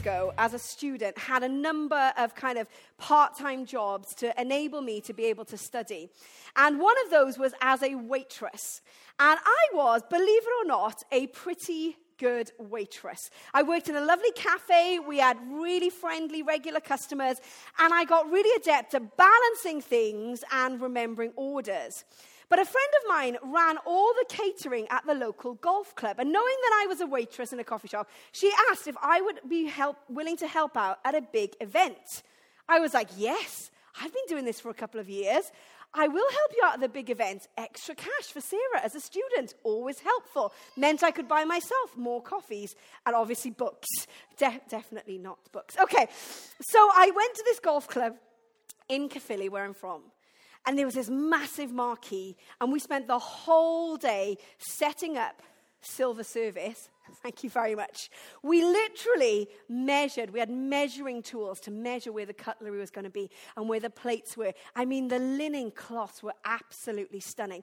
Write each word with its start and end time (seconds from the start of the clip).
ago, 0.00 0.32
as 0.38 0.54
a 0.54 0.58
student, 0.58 1.16
had 1.18 1.42
a 1.42 1.48
number 1.48 2.12
of 2.16 2.34
kind 2.34 2.58
of 2.58 2.66
part 2.98 3.36
time 3.36 3.66
jobs 3.66 4.14
to 4.14 4.40
enable 4.40 4.80
me 4.80 5.00
to 5.02 5.12
be 5.12 5.26
able 5.26 5.44
to 5.44 5.58
study. 5.58 6.08
And 6.56 6.80
one 6.80 6.96
of 7.04 7.10
those 7.10 7.38
was 7.38 7.52
as 7.60 7.82
a 7.82 7.94
waitress. 7.94 8.80
And 9.18 9.38
I 9.44 9.66
was, 9.74 10.02
believe 10.08 10.42
it 10.42 10.64
or 10.64 10.66
not, 10.66 11.02
a 11.12 11.26
pretty 11.28 11.96
good 12.18 12.50
waitress. 12.58 13.30
I 13.52 13.62
worked 13.62 13.88
in 13.88 13.96
a 13.96 14.04
lovely 14.04 14.32
cafe. 14.32 14.98
We 14.98 15.18
had 15.18 15.36
really 15.50 15.90
friendly, 15.90 16.42
regular 16.42 16.80
customers. 16.80 17.38
And 17.78 17.92
I 17.92 18.04
got 18.04 18.30
really 18.30 18.54
adept 18.60 18.94
at 18.94 19.16
balancing 19.16 19.80
things 19.80 20.42
and 20.52 20.80
remembering 20.80 21.32
orders. 21.36 22.04
But 22.50 22.58
a 22.58 22.64
friend 22.64 22.88
of 23.00 23.08
mine 23.08 23.36
ran 23.44 23.78
all 23.86 24.12
the 24.12 24.26
catering 24.28 24.88
at 24.90 25.06
the 25.06 25.14
local 25.14 25.54
golf 25.54 25.94
club. 25.94 26.16
And 26.18 26.32
knowing 26.32 26.56
that 26.64 26.82
I 26.82 26.86
was 26.88 27.00
a 27.00 27.06
waitress 27.06 27.52
in 27.52 27.60
a 27.60 27.64
coffee 27.64 27.88
shop, 27.88 28.10
she 28.32 28.52
asked 28.70 28.88
if 28.88 28.96
I 29.00 29.20
would 29.20 29.40
be 29.48 29.66
help, 29.66 29.96
willing 30.08 30.36
to 30.38 30.48
help 30.48 30.76
out 30.76 30.98
at 31.04 31.14
a 31.14 31.22
big 31.22 31.54
event. 31.60 32.22
I 32.68 32.80
was 32.80 32.92
like, 32.92 33.08
yes, 33.16 33.70
I've 34.00 34.12
been 34.12 34.26
doing 34.28 34.44
this 34.44 34.60
for 34.60 34.68
a 34.68 34.74
couple 34.74 34.98
of 34.98 35.08
years. 35.08 35.52
I 35.94 36.08
will 36.08 36.30
help 36.30 36.50
you 36.56 36.62
out 36.64 36.74
at 36.74 36.80
the 36.80 36.88
big 36.88 37.08
event. 37.08 37.46
Extra 37.56 37.94
cash 37.94 38.26
for 38.32 38.40
Sarah 38.40 38.80
as 38.82 38.96
a 38.96 39.00
student, 39.00 39.54
always 39.62 40.00
helpful. 40.00 40.52
Meant 40.76 41.04
I 41.04 41.12
could 41.12 41.28
buy 41.28 41.44
myself 41.44 41.96
more 41.96 42.20
coffees 42.20 42.74
and 43.06 43.14
obviously 43.14 43.52
books. 43.52 43.88
De- 44.36 44.60
definitely 44.68 45.18
not 45.18 45.38
books. 45.52 45.76
Okay, 45.80 46.08
so 46.60 46.78
I 46.78 47.12
went 47.14 47.34
to 47.36 47.42
this 47.44 47.60
golf 47.60 47.86
club 47.86 48.16
in 48.88 49.08
Caerphilly, 49.08 49.48
where 49.48 49.64
I'm 49.64 49.74
from. 49.74 50.02
And 50.66 50.78
there 50.78 50.86
was 50.86 50.94
this 50.94 51.10
massive 51.10 51.72
marquee, 51.72 52.36
and 52.60 52.72
we 52.72 52.78
spent 52.78 53.06
the 53.06 53.18
whole 53.18 53.96
day 53.96 54.36
setting 54.58 55.16
up 55.16 55.42
silver 55.80 56.22
service. 56.22 56.88
Thank 57.22 57.44
you 57.44 57.50
very 57.50 57.74
much. 57.74 58.10
We 58.42 58.62
literally 58.64 59.48
measured, 59.68 60.30
we 60.30 60.40
had 60.40 60.50
measuring 60.50 61.22
tools 61.22 61.60
to 61.60 61.70
measure 61.70 62.12
where 62.12 62.26
the 62.26 62.34
cutlery 62.34 62.78
was 62.78 62.90
going 62.90 63.04
to 63.04 63.10
be 63.10 63.30
and 63.56 63.68
where 63.68 63.80
the 63.80 63.90
plates 63.90 64.36
were. 64.36 64.52
I 64.74 64.84
mean, 64.84 65.08
the 65.08 65.18
linen 65.18 65.70
cloths 65.70 66.22
were 66.22 66.34
absolutely 66.44 67.20
stunning. 67.20 67.62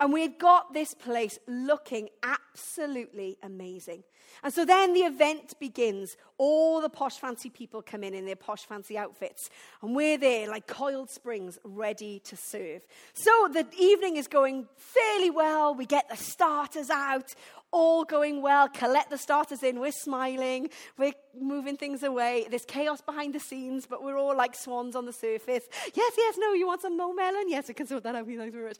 And 0.00 0.12
we 0.12 0.22
had 0.22 0.38
got 0.38 0.72
this 0.72 0.94
place 0.94 1.38
looking 1.46 2.08
absolutely 2.22 3.38
amazing. 3.42 4.02
And 4.42 4.52
so 4.52 4.64
then 4.64 4.92
the 4.92 5.00
event 5.00 5.58
begins. 5.58 6.16
All 6.38 6.80
the 6.80 6.88
posh 6.88 7.18
fancy 7.18 7.48
people 7.48 7.82
come 7.82 8.04
in 8.04 8.14
in 8.14 8.26
their 8.26 8.36
posh 8.36 8.64
fancy 8.64 8.98
outfits. 8.98 9.48
And 9.82 9.94
we're 9.94 10.18
there 10.18 10.48
like 10.48 10.66
coiled 10.66 11.10
springs 11.10 11.58
ready 11.64 12.20
to 12.20 12.36
serve. 12.36 12.82
So 13.14 13.48
the 13.52 13.66
evening 13.78 14.16
is 14.16 14.28
going 14.28 14.66
fairly 14.76 15.30
well. 15.30 15.74
We 15.74 15.86
get 15.86 16.08
the 16.08 16.16
starters 16.16 16.90
out, 16.90 17.34
all 17.76 18.04
going 18.04 18.40
well. 18.40 18.68
Collect 18.68 19.10
the 19.10 19.18
starters 19.18 19.62
in. 19.62 19.78
We're 19.78 19.92
smiling. 19.92 20.70
We're 20.96 21.12
moving 21.38 21.76
things 21.76 22.02
away. 22.02 22.46
There's 22.48 22.64
chaos 22.64 23.02
behind 23.02 23.34
the 23.34 23.40
scenes, 23.40 23.86
but 23.86 24.02
we're 24.02 24.18
all 24.18 24.34
like 24.34 24.54
swans 24.54 24.96
on 24.96 25.04
the 25.04 25.12
surface. 25.12 25.64
Yes, 25.94 26.12
yes, 26.16 26.36
no, 26.38 26.54
you 26.54 26.66
want 26.66 26.80
some 26.80 26.96
more 26.96 27.14
melon? 27.14 27.44
Yes, 27.48 27.68
we 27.68 27.74
can 27.74 27.86
sort 27.86 28.02
that 28.04 28.14
out. 28.14 28.26
Thanks 28.26 28.54
very 28.54 28.64
much. 28.64 28.78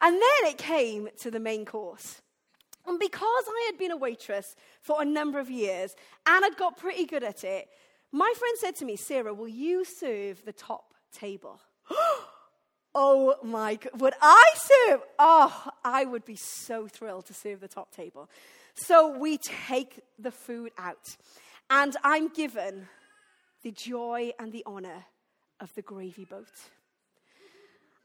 And 0.00 0.14
then 0.14 0.50
it 0.50 0.56
came 0.56 1.08
to 1.18 1.30
the 1.30 1.38
main 1.38 1.66
course. 1.66 2.22
And 2.86 2.98
because 2.98 3.44
I 3.46 3.64
had 3.66 3.78
been 3.78 3.90
a 3.90 3.98
waitress 3.98 4.56
for 4.80 5.02
a 5.02 5.04
number 5.04 5.38
of 5.38 5.50
years 5.50 5.94
and 6.26 6.42
had 6.42 6.56
got 6.56 6.78
pretty 6.78 7.04
good 7.04 7.22
at 7.22 7.44
it, 7.44 7.68
my 8.12 8.32
friend 8.38 8.56
said 8.58 8.76
to 8.76 8.86
me, 8.86 8.96
Sarah, 8.96 9.34
will 9.34 9.48
you 9.48 9.84
serve 9.84 10.42
the 10.46 10.54
top 10.54 10.94
table? 11.12 11.60
oh 13.00 13.36
my 13.44 13.76
God, 13.76 14.00
would 14.00 14.14
I 14.20 14.52
serve? 14.56 15.00
Oh, 15.20 15.68
I 15.84 16.04
would 16.04 16.24
be 16.24 16.34
so 16.34 16.88
thrilled 16.88 17.26
to 17.26 17.34
serve 17.34 17.60
the 17.60 17.68
top 17.68 17.94
table. 17.94 18.28
So 18.74 19.16
we 19.16 19.38
take 19.38 20.00
the 20.18 20.32
food 20.32 20.72
out, 20.76 21.16
and 21.70 21.96
I'm 22.02 22.28
given 22.28 22.88
the 23.62 23.70
joy 23.70 24.32
and 24.38 24.52
the 24.52 24.64
honor 24.66 25.04
of 25.60 25.72
the 25.76 25.82
gravy 25.82 26.24
boat. 26.24 26.52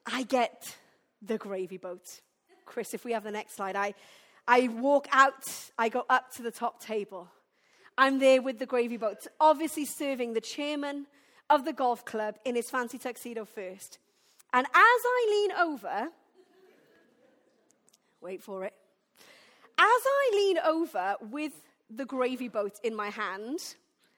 I 0.05 0.23
get 0.23 0.75
the 1.23 1.39
gravy 1.39 1.77
boat. 1.77 2.21
Chris, 2.65 2.93
if 2.93 3.03
we 3.03 3.13
have 3.13 3.23
the 3.23 3.31
next 3.31 3.55
slide, 3.55 3.75
I 3.75 3.95
I 4.47 4.67
walk 4.67 5.07
out, 5.11 5.71
I 5.77 5.89
go 5.89 6.05
up 6.07 6.31
to 6.35 6.43
the 6.43 6.51
top 6.51 6.83
table. 6.83 7.29
I'm 7.97 8.19
there 8.19 8.41
with 8.41 8.59
the 8.59 8.65
gravy 8.67 8.97
boat, 8.97 9.25
obviously 9.39 9.85
serving 9.85 10.33
the 10.33 10.41
chairman 10.41 11.07
of 11.49 11.65
the 11.65 11.73
golf 11.73 12.05
club 12.05 12.35
in 12.45 12.55
his 12.55 12.69
fancy 12.69 12.97
tuxedo 12.99 13.45
first. 13.45 13.99
And 14.53 14.67
as 14.67 14.71
I 14.75 15.27
lean 15.31 15.51
over, 15.51 16.09
wait 18.21 18.43
for 18.43 18.63
it, 18.65 18.73
as 19.77 20.01
I 20.05 20.31
lean 20.33 20.59
over 20.59 21.15
with 21.31 21.53
the 21.89 22.05
gravy 22.05 22.49
boat 22.49 22.73
in 22.83 22.95
my 22.95 23.09
hand, 23.09 23.57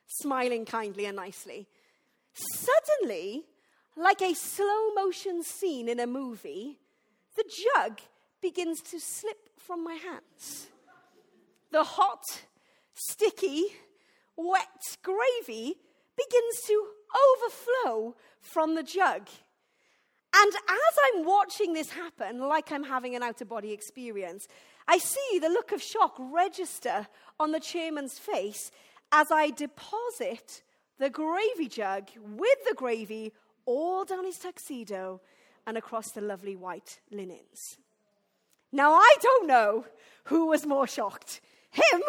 smiling 0.06 0.66
kindly 0.66 1.06
and 1.06 1.16
nicely, 1.16 1.66
suddenly, 2.34 3.44
like 3.96 4.20
a 4.20 4.34
slow 4.34 4.92
motion 4.94 5.42
scene 5.42 5.88
in 5.88 5.98
a 5.98 6.06
movie, 6.06 6.78
the 7.34 7.44
jug 7.74 8.00
begins 8.42 8.82
to 8.82 9.00
slip 9.00 9.48
from 9.58 9.82
my 9.82 9.94
hands. 9.94 10.66
The 11.72 11.82
hot, 11.82 12.22
sticky, 12.92 13.64
wet 14.36 14.66
gravy 15.02 15.76
begins 16.14 16.60
to 16.66 16.86
overflow 17.14 18.16
from 18.40 18.74
the 18.74 18.82
jug. 18.82 19.28
And 20.34 20.52
as 20.54 20.98
I'm 21.04 21.24
watching 21.24 21.72
this 21.72 21.90
happen, 21.90 22.40
like 22.40 22.70
I'm 22.72 22.84
having 22.84 23.14
an 23.14 23.22
out 23.22 23.40
of 23.40 23.48
body 23.48 23.72
experience, 23.72 24.48
I 24.86 24.98
see 24.98 25.38
the 25.40 25.48
look 25.48 25.72
of 25.72 25.82
shock 25.82 26.14
register 26.18 27.06
on 27.40 27.52
the 27.52 27.60
chairman's 27.60 28.18
face 28.18 28.70
as 29.12 29.30
I 29.30 29.50
deposit 29.50 30.62
the 30.98 31.10
gravy 31.10 31.68
jug 31.68 32.08
with 32.16 32.58
the 32.68 32.74
gravy 32.74 33.32
all 33.64 34.04
down 34.04 34.24
his 34.24 34.38
tuxedo 34.38 35.20
and 35.66 35.76
across 35.76 36.12
the 36.12 36.20
lovely 36.20 36.56
white 36.56 37.00
linens. 37.10 37.78
Now, 38.72 38.92
I 38.94 39.16
don't 39.20 39.46
know 39.46 39.84
who 40.24 40.46
was 40.46 40.66
more 40.66 40.86
shocked, 40.86 41.40
him 41.70 42.02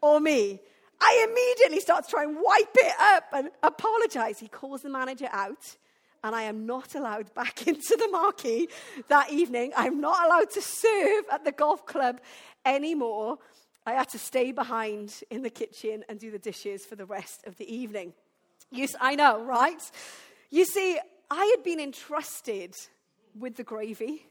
or 0.00 0.20
me. 0.20 0.60
I 1.00 1.26
immediately 1.28 1.80
start 1.80 2.04
to 2.04 2.10
try 2.10 2.24
and 2.24 2.36
wipe 2.40 2.74
it 2.74 2.94
up 3.00 3.24
and 3.32 3.50
apologize. 3.62 4.38
He 4.38 4.48
calls 4.48 4.82
the 4.82 4.88
manager 4.88 5.28
out, 5.30 5.76
and 6.24 6.34
I 6.34 6.42
am 6.44 6.66
not 6.66 6.94
allowed 6.96 7.32
back 7.34 7.66
into 7.68 7.96
the 7.96 8.08
marquee 8.08 8.68
that 9.08 9.30
evening. 9.30 9.72
I'm 9.76 10.00
not 10.00 10.26
allowed 10.26 10.50
to 10.52 10.62
serve 10.62 11.24
at 11.30 11.44
the 11.44 11.52
golf 11.52 11.86
club 11.86 12.20
anymore. 12.64 13.38
I 13.86 13.92
had 13.92 14.08
to 14.08 14.18
stay 14.18 14.50
behind 14.50 15.22
in 15.30 15.42
the 15.42 15.50
kitchen 15.50 16.02
and 16.08 16.18
do 16.18 16.30
the 16.30 16.38
dishes 16.38 16.86
for 16.86 16.96
the 16.96 17.04
rest 17.04 17.46
of 17.46 17.56
the 17.58 17.72
evening. 17.72 18.14
Yes, 18.72 18.96
I 18.98 19.14
know, 19.14 19.44
right? 19.44 19.80
You 20.50 20.64
see, 20.64 20.98
I 21.30 21.44
had 21.44 21.62
been 21.62 21.78
entrusted 21.78 22.74
with 23.38 23.56
the 23.56 23.62
gravy. 23.62 24.26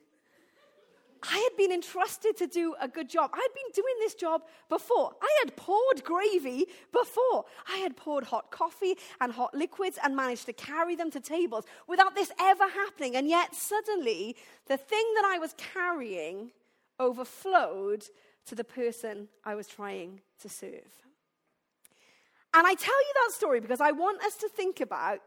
I 1.24 1.38
had 1.38 1.58
been 1.58 1.72
entrusted 1.72 2.36
to 2.38 2.48
do 2.48 2.76
a 2.82 2.88
good 2.88 3.10
job. 3.10 3.32
I 3.34 3.38
had 3.38 3.54
been 3.54 3.72
doing 3.74 3.96
this 4.00 4.14
job 4.14 4.42
before. 4.68 5.12
I 5.22 5.40
had 5.44 5.56
poured 5.56 6.04
gravy 6.04 6.66
before. 6.92 7.46
I 7.68 7.78
had 7.78 7.96
poured 7.96 8.26
hot 8.26 8.52
coffee 8.52 8.96
and 9.22 9.32
hot 9.32 9.56
liquids 9.56 9.98
and 10.04 10.16
managed 10.16 10.46
to 10.48 10.54
carry 10.54 10.96
them 10.96 11.12
to 11.12 11.20
tables 11.22 11.66
without 11.88 12.16
this 12.16 12.32
ever 12.40 12.68
happening. 12.68 13.16
And 13.16 13.30
yet, 13.30 13.56
suddenly, 13.56 14.36
the 14.68 14.78
thing 14.78 15.06
that 15.16 15.26
I 15.26 15.38
was 15.40 15.56
carrying 15.58 16.52
overflowed 17.00 18.04
to 18.48 18.56
the 18.56 18.64
person 18.66 19.30
I 19.46 19.56
was 19.56 19.68
trying 19.68 20.20
to 20.42 20.50
serve. 20.50 20.92
And 22.54 22.68
I 22.68 22.74
tell 22.76 23.02
you 23.02 23.14
that 23.16 23.34
story 23.34 23.62
because 23.62 23.82
I 23.82 23.92
want 23.92 24.22
us 24.24 24.36
to 24.38 24.50
think 24.50 24.82
about 24.82 25.22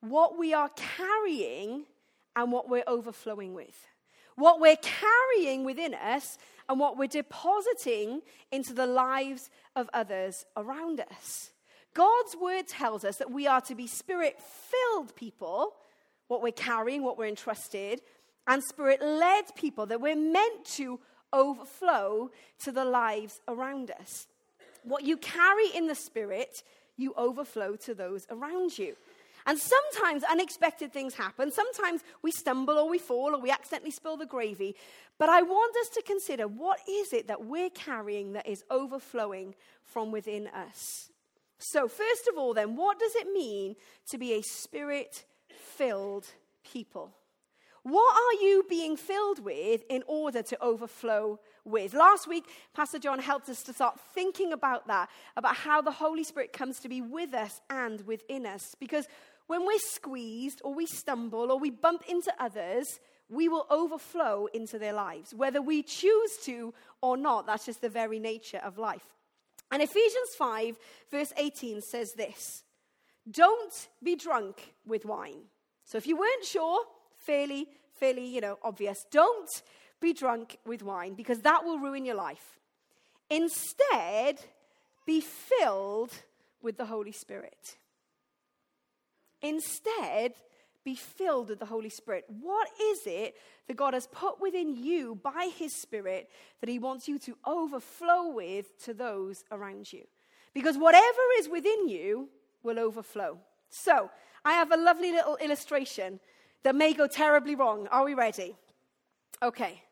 what 0.00 0.38
we 0.38 0.52
are 0.52 0.70
carrying 0.76 1.84
and 2.36 2.52
what 2.52 2.68
we're 2.68 2.84
overflowing 2.86 3.54
with 3.54 3.86
what 4.36 4.60
we're 4.60 4.76
carrying 4.76 5.64
within 5.64 5.94
us 5.94 6.38
and 6.68 6.80
what 6.80 6.96
we're 6.96 7.06
depositing 7.06 8.22
into 8.50 8.72
the 8.72 8.86
lives 8.86 9.50
of 9.76 9.88
others 9.92 10.44
around 10.56 11.00
us. 11.00 11.50
God's 11.94 12.36
word 12.36 12.66
tells 12.66 13.04
us 13.04 13.16
that 13.18 13.30
we 13.30 13.46
are 13.46 13.60
to 13.62 13.74
be 13.74 13.86
spirit 13.86 14.40
filled 14.40 15.14
people, 15.14 15.74
what 16.28 16.42
we're 16.42 16.52
carrying, 16.52 17.04
what 17.04 17.16
we're 17.16 17.26
entrusted, 17.26 18.00
and 18.46 18.62
spirit 18.62 19.00
led 19.00 19.54
people, 19.54 19.86
that 19.86 20.00
we're 20.00 20.16
meant 20.16 20.64
to 20.64 20.98
overflow 21.32 22.30
to 22.60 22.72
the 22.72 22.84
lives 22.84 23.40
around 23.48 23.90
us. 24.00 24.26
What 24.82 25.04
you 25.04 25.16
carry 25.16 25.68
in 25.74 25.86
the 25.86 25.94
spirit, 25.94 26.62
you 26.96 27.14
overflow 27.16 27.76
to 27.76 27.94
those 27.94 28.26
around 28.30 28.78
you. 28.78 28.96
And 29.46 29.58
sometimes 29.58 30.24
unexpected 30.24 30.92
things 30.92 31.14
happen. 31.14 31.52
Sometimes 31.52 32.02
we 32.22 32.30
stumble 32.30 32.78
or 32.78 32.88
we 32.88 32.98
fall 32.98 33.34
or 33.34 33.38
we 33.38 33.50
accidentally 33.50 33.90
spill 33.90 34.16
the 34.16 34.26
gravy. 34.26 34.74
But 35.18 35.28
I 35.28 35.42
want 35.42 35.76
us 35.76 35.88
to 35.90 36.02
consider 36.02 36.48
what 36.48 36.78
is 36.88 37.12
it 37.12 37.28
that 37.28 37.44
we're 37.44 37.70
carrying 37.70 38.32
that 38.32 38.48
is 38.48 38.64
overflowing 38.70 39.54
from 39.82 40.10
within 40.10 40.48
us? 40.48 41.10
So, 41.58 41.88
first 41.88 42.28
of 42.28 42.38
all, 42.38 42.54
then, 42.54 42.76
what 42.76 42.98
does 42.98 43.14
it 43.14 43.32
mean 43.32 43.76
to 44.08 44.18
be 44.18 44.32
a 44.34 44.42
spirit 44.42 45.24
filled 45.48 46.26
people? 46.64 47.12
What 47.84 48.16
are 48.16 48.42
you 48.42 48.64
being 48.68 48.96
filled 48.96 49.40
with 49.44 49.82
in 49.90 50.02
order 50.06 50.42
to 50.42 50.62
overflow 50.64 51.38
with? 51.66 51.92
Last 51.92 52.26
week, 52.26 52.44
Pastor 52.72 52.98
John 52.98 53.18
helped 53.18 53.50
us 53.50 53.62
to 53.64 53.74
start 53.74 54.00
thinking 54.14 54.54
about 54.54 54.86
that, 54.86 55.10
about 55.36 55.56
how 55.56 55.82
the 55.82 55.90
Holy 55.90 56.24
Spirit 56.24 56.54
comes 56.54 56.80
to 56.80 56.88
be 56.88 57.02
with 57.02 57.34
us 57.34 57.60
and 57.68 58.00
within 58.06 58.46
us. 58.46 58.74
Because 58.80 59.06
when 59.46 59.66
we're 59.66 59.78
squeezed 59.78 60.60
or 60.64 60.74
we 60.74 60.86
stumble 60.86 61.50
or 61.50 61.58
we 61.58 61.70
bump 61.70 62.04
into 62.08 62.32
others, 62.38 63.00
we 63.28 63.48
will 63.48 63.66
overflow 63.70 64.46
into 64.52 64.78
their 64.78 64.92
lives. 64.92 65.34
Whether 65.34 65.60
we 65.60 65.82
choose 65.82 66.36
to 66.44 66.72
or 67.00 67.16
not, 67.16 67.46
that's 67.46 67.66
just 67.66 67.80
the 67.80 67.88
very 67.88 68.18
nature 68.18 68.60
of 68.64 68.78
life. 68.78 69.06
And 69.70 69.82
Ephesians 69.82 70.34
5, 70.38 70.76
verse 71.10 71.32
18 71.36 71.80
says 71.80 72.12
this 72.12 72.64
Don't 73.30 73.88
be 74.02 74.16
drunk 74.16 74.74
with 74.86 75.04
wine. 75.04 75.42
So 75.84 75.98
if 75.98 76.06
you 76.06 76.16
weren't 76.16 76.44
sure, 76.44 76.80
fairly, 77.16 77.68
fairly, 77.98 78.26
you 78.26 78.40
know, 78.40 78.58
obvious. 78.62 79.04
Don't 79.10 79.50
be 80.00 80.12
drunk 80.12 80.58
with 80.66 80.82
wine 80.82 81.14
because 81.14 81.40
that 81.40 81.64
will 81.64 81.78
ruin 81.78 82.04
your 82.04 82.14
life. 82.14 82.58
Instead, 83.30 84.38
be 85.06 85.20
filled 85.20 86.12
with 86.62 86.76
the 86.76 86.86
Holy 86.86 87.12
Spirit. 87.12 87.76
Instead, 89.44 90.32
be 90.84 90.94
filled 90.94 91.50
with 91.50 91.60
the 91.60 91.66
Holy 91.66 91.90
Spirit. 91.90 92.24
What 92.40 92.68
is 92.80 93.06
it 93.06 93.36
that 93.68 93.76
God 93.76 93.94
has 93.94 94.06
put 94.06 94.40
within 94.40 94.74
you 94.74 95.20
by 95.22 95.50
His 95.54 95.74
Spirit 95.74 96.30
that 96.60 96.68
He 96.68 96.78
wants 96.78 97.06
you 97.06 97.18
to 97.20 97.36
overflow 97.46 98.28
with 98.28 98.82
to 98.84 98.94
those 98.94 99.44
around 99.52 99.92
you? 99.92 100.04
Because 100.54 100.78
whatever 100.78 101.20
is 101.38 101.48
within 101.48 101.88
you 101.88 102.28
will 102.62 102.78
overflow. 102.78 103.38
So, 103.68 104.10
I 104.44 104.52
have 104.52 104.72
a 104.72 104.76
lovely 104.76 105.12
little 105.12 105.36
illustration 105.36 106.20
that 106.62 106.74
may 106.74 106.94
go 106.94 107.06
terribly 107.06 107.54
wrong. 107.54 107.86
Are 107.88 108.04
we 108.04 108.14
ready? 108.14 108.56
Okay. 109.42 109.82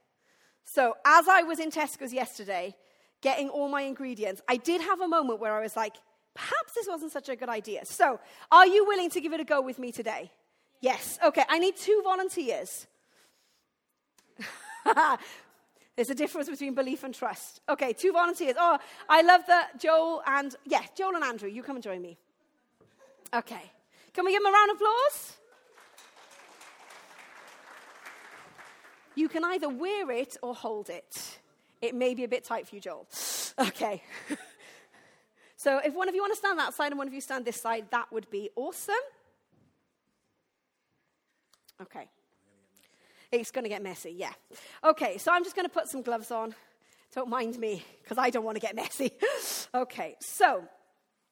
So, 0.64 0.96
as 1.04 1.28
I 1.28 1.42
was 1.42 1.58
in 1.58 1.70
Tesco's 1.70 2.12
yesterday 2.12 2.74
getting 3.20 3.48
all 3.48 3.68
my 3.68 3.82
ingredients, 3.82 4.40
I 4.48 4.56
did 4.56 4.80
have 4.80 5.00
a 5.00 5.08
moment 5.08 5.40
where 5.40 5.54
I 5.54 5.62
was 5.62 5.76
like, 5.76 5.96
perhaps 6.34 6.74
this 6.74 6.86
wasn't 6.88 7.12
such 7.12 7.28
a 7.28 7.36
good 7.36 7.48
idea. 7.48 7.84
So, 7.84 8.20
are 8.50 8.66
you 8.66 8.86
willing 8.86 9.10
to 9.10 9.20
give 9.20 9.32
it 9.32 9.40
a 9.40 9.44
go 9.44 9.60
with 9.60 9.78
me 9.78 9.92
today? 9.92 10.30
Yes. 10.80 11.18
Okay, 11.24 11.44
I 11.48 11.58
need 11.58 11.76
two 11.76 12.00
volunteers. 12.04 12.86
There's 15.96 16.10
a 16.10 16.14
difference 16.14 16.48
between 16.48 16.74
belief 16.74 17.04
and 17.04 17.14
trust. 17.14 17.60
Okay, 17.68 17.92
two 17.92 18.12
volunteers. 18.12 18.56
Oh, 18.58 18.78
I 19.08 19.22
love 19.22 19.42
that 19.46 19.78
Joel 19.78 20.22
and, 20.26 20.54
yeah, 20.64 20.82
Joel 20.96 21.14
and 21.16 21.24
Andrew, 21.24 21.48
you 21.48 21.62
come 21.62 21.76
and 21.76 21.82
join 21.82 22.00
me. 22.00 22.18
Okay. 23.34 23.70
Can 24.14 24.24
we 24.24 24.32
give 24.32 24.42
them 24.42 24.52
a 24.52 24.56
round 24.56 24.70
of 24.70 24.76
applause? 24.76 25.36
You 29.14 29.28
can 29.28 29.44
either 29.44 29.68
wear 29.68 30.10
it 30.10 30.36
or 30.42 30.54
hold 30.54 30.88
it. 30.88 31.38
It 31.82 31.94
may 31.94 32.14
be 32.14 32.24
a 32.24 32.28
bit 32.28 32.44
tight 32.44 32.66
for 32.66 32.74
you, 32.74 32.80
Joel. 32.80 33.06
Okay. 33.58 34.02
so 35.62 35.78
if 35.78 35.94
one 35.94 36.08
of 36.08 36.14
you 36.16 36.20
want 36.20 36.32
to 36.32 36.36
stand 36.36 36.58
that 36.58 36.74
side 36.74 36.90
and 36.90 36.98
one 36.98 37.06
of 37.06 37.14
you 37.14 37.20
stand 37.20 37.44
this 37.44 37.60
side, 37.60 37.86
that 37.92 38.10
would 38.10 38.28
be 38.30 38.50
awesome. 38.56 38.96
Okay. 41.80 42.08
It's 43.30 43.52
going 43.52 43.62
to 43.62 43.68
get 43.68 43.80
messy, 43.80 44.10
yeah. 44.10 44.32
Okay, 44.82 45.18
so 45.18 45.30
I'm 45.30 45.44
just 45.44 45.54
going 45.54 45.64
to 45.64 45.72
put 45.72 45.86
some 45.86 46.02
gloves 46.02 46.32
on. 46.32 46.56
Don't 47.14 47.28
mind 47.28 47.60
me, 47.60 47.84
because 48.02 48.18
I 48.18 48.28
don't 48.30 48.42
want 48.42 48.56
to 48.56 48.60
get 48.60 48.74
messy. 48.74 49.12
okay, 49.74 50.16
so 50.18 50.64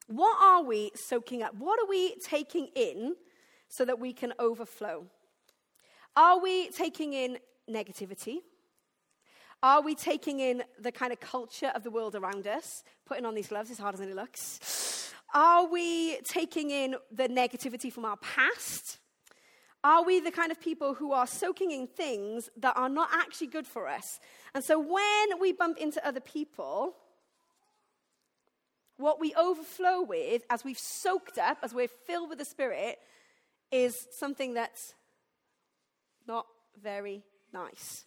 what 0.07 0.41
are 0.41 0.63
we 0.63 0.93
soaking 0.95 1.43
up? 1.43 1.57
What 1.57 1.81
are 1.81 1.89
we 1.89 2.15
taking 2.25 2.69
in 2.77 3.17
so 3.69 3.85
that 3.85 3.99
we 3.99 4.13
can 4.13 4.33
overflow? 4.39 5.07
Are 6.15 6.41
we 6.41 6.71
taking 6.71 7.15
in 7.15 7.39
negativity? 7.69 8.43
Are 9.63 9.83
we 9.83 9.95
taking 9.95 10.41
in 10.41 10.63
the 10.79 10.91
kind 10.91 11.13
of 11.13 11.21
culture 11.21 11.71
of 11.75 11.83
the 11.83 11.91
world 11.91 12.15
around 12.15 12.47
us? 12.47 12.83
Putting 13.05 13.27
on 13.27 13.35
these 13.35 13.49
gloves 13.49 13.71
as 13.71 13.79
hard 13.79 13.95
as 13.95 14.01
it 14.01 14.15
looks. 14.15 15.13
Are 15.35 15.67
we 15.67 16.19
taking 16.23 16.71
in 16.71 16.97
the 17.13 17.29
negativity 17.29 17.93
from 17.93 18.07
our 18.07 18.17
past? 18.17 18.99
Are 19.85 20.03
we 20.03 20.21
the 20.21 20.31
kind 20.31 20.51
of 20.51 20.61
people 20.61 20.95
who 20.95 21.13
are 21.13 21.27
soaking 21.27 21.71
in 21.71 21.87
things 21.87 22.49
that 22.57 22.77
are 22.77 22.89
not 22.89 23.11
actually 23.13 23.49
good 23.49 23.67
for 23.67 23.87
us? 23.87 24.19
And 24.55 24.65
so 24.65 24.79
when 24.79 25.41
we 25.41 25.53
bump 25.53 25.79
into 25.79 26.07
other 26.07 26.21
people, 26.21 26.95
what 28.97 29.21
we 29.21 29.35
overflow 29.35 30.03
with 30.03 30.43
as 30.51 30.65
we've 30.65 30.79
soaked 30.79 31.39
up, 31.39 31.59
as 31.63 31.75
we're 31.75 31.89
filled 31.89 32.31
with 32.31 32.39
the 32.39 32.45
Spirit, 32.45 32.99
is 33.71 34.07
something 34.11 34.55
that's 34.55 34.95
not 36.27 36.47
very 36.83 37.23
nice. 37.53 38.05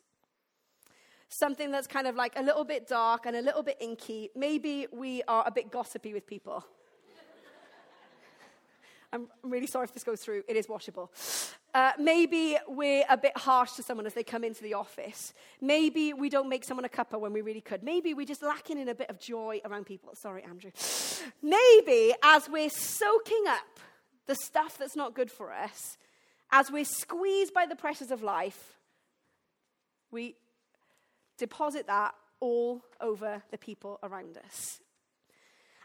Something 1.36 1.72
that's 1.72 1.88
kind 1.88 2.06
of 2.06 2.16
like 2.16 2.34
a 2.36 2.44
little 2.44 2.64
bit 2.64 2.88
dark 2.88 3.26
and 3.26 3.36
a 3.36 3.42
little 3.42 3.64
bit 3.64 3.78
inky. 3.82 4.30
Maybe 4.36 4.86
we 4.94 5.24
are 5.28 5.44
a 5.48 5.52
bit 5.52 5.72
gossipy 5.72 6.14
with 6.14 6.28
people. 6.28 6.64
I'm 9.12 9.28
really 9.42 9.66
sorry 9.66 9.86
if 9.86 9.94
this 9.94 10.04
goes 10.04 10.22
through. 10.22 10.44
It 10.48 10.56
is 10.56 10.70
washable. 10.70 11.12
Uh, 11.74 11.94
maybe 11.98 12.58
we're 12.68 13.04
a 13.10 13.18
bit 13.18 13.36
harsh 13.36 13.72
to 13.74 13.84
someone 13.84 14.06
as 14.06 14.14
they 14.14 14.24
come 14.24 14.44
into 14.44 14.62
the 14.62 14.76
office. 14.76 15.34
Maybe 15.60 16.14
we 16.14 16.30
don't 16.30 16.50
make 16.50 16.64
someone 16.64 16.86
a 16.86 16.90
cuppa 16.90 17.20
when 17.20 17.34
we 17.34 17.42
really 17.42 17.62
could. 17.62 17.82
Maybe 17.82 18.14
we're 18.14 18.28
just 18.28 18.44
lacking 18.44 18.78
in 18.78 18.90
a 18.90 18.96
bit 18.96 19.10
of 19.10 19.20
joy 19.20 19.60
around 19.66 19.88
people. 19.88 20.14
Sorry, 20.14 20.44
Andrew. 20.44 20.70
Maybe 21.42 22.14
as 22.24 22.48
we're 22.48 22.70
soaking 22.70 23.46
up 23.48 23.80
the 24.28 24.36
stuff 24.36 24.78
that's 24.78 24.96
not 24.96 25.16
good 25.16 25.32
for 25.32 25.52
us, 25.52 25.98
as 26.52 26.72
we're 26.72 26.86
squeezed 26.86 27.56
by 27.56 27.66
the 27.66 27.76
pressures 27.76 28.12
of 28.12 28.22
life, 28.22 28.78
we 30.12 30.36
deposit 31.38 31.88
that 31.88 32.14
all 32.40 32.84
over 33.00 33.44
the 33.52 33.58
people 33.58 34.00
around 34.04 34.38
us. 34.46 34.80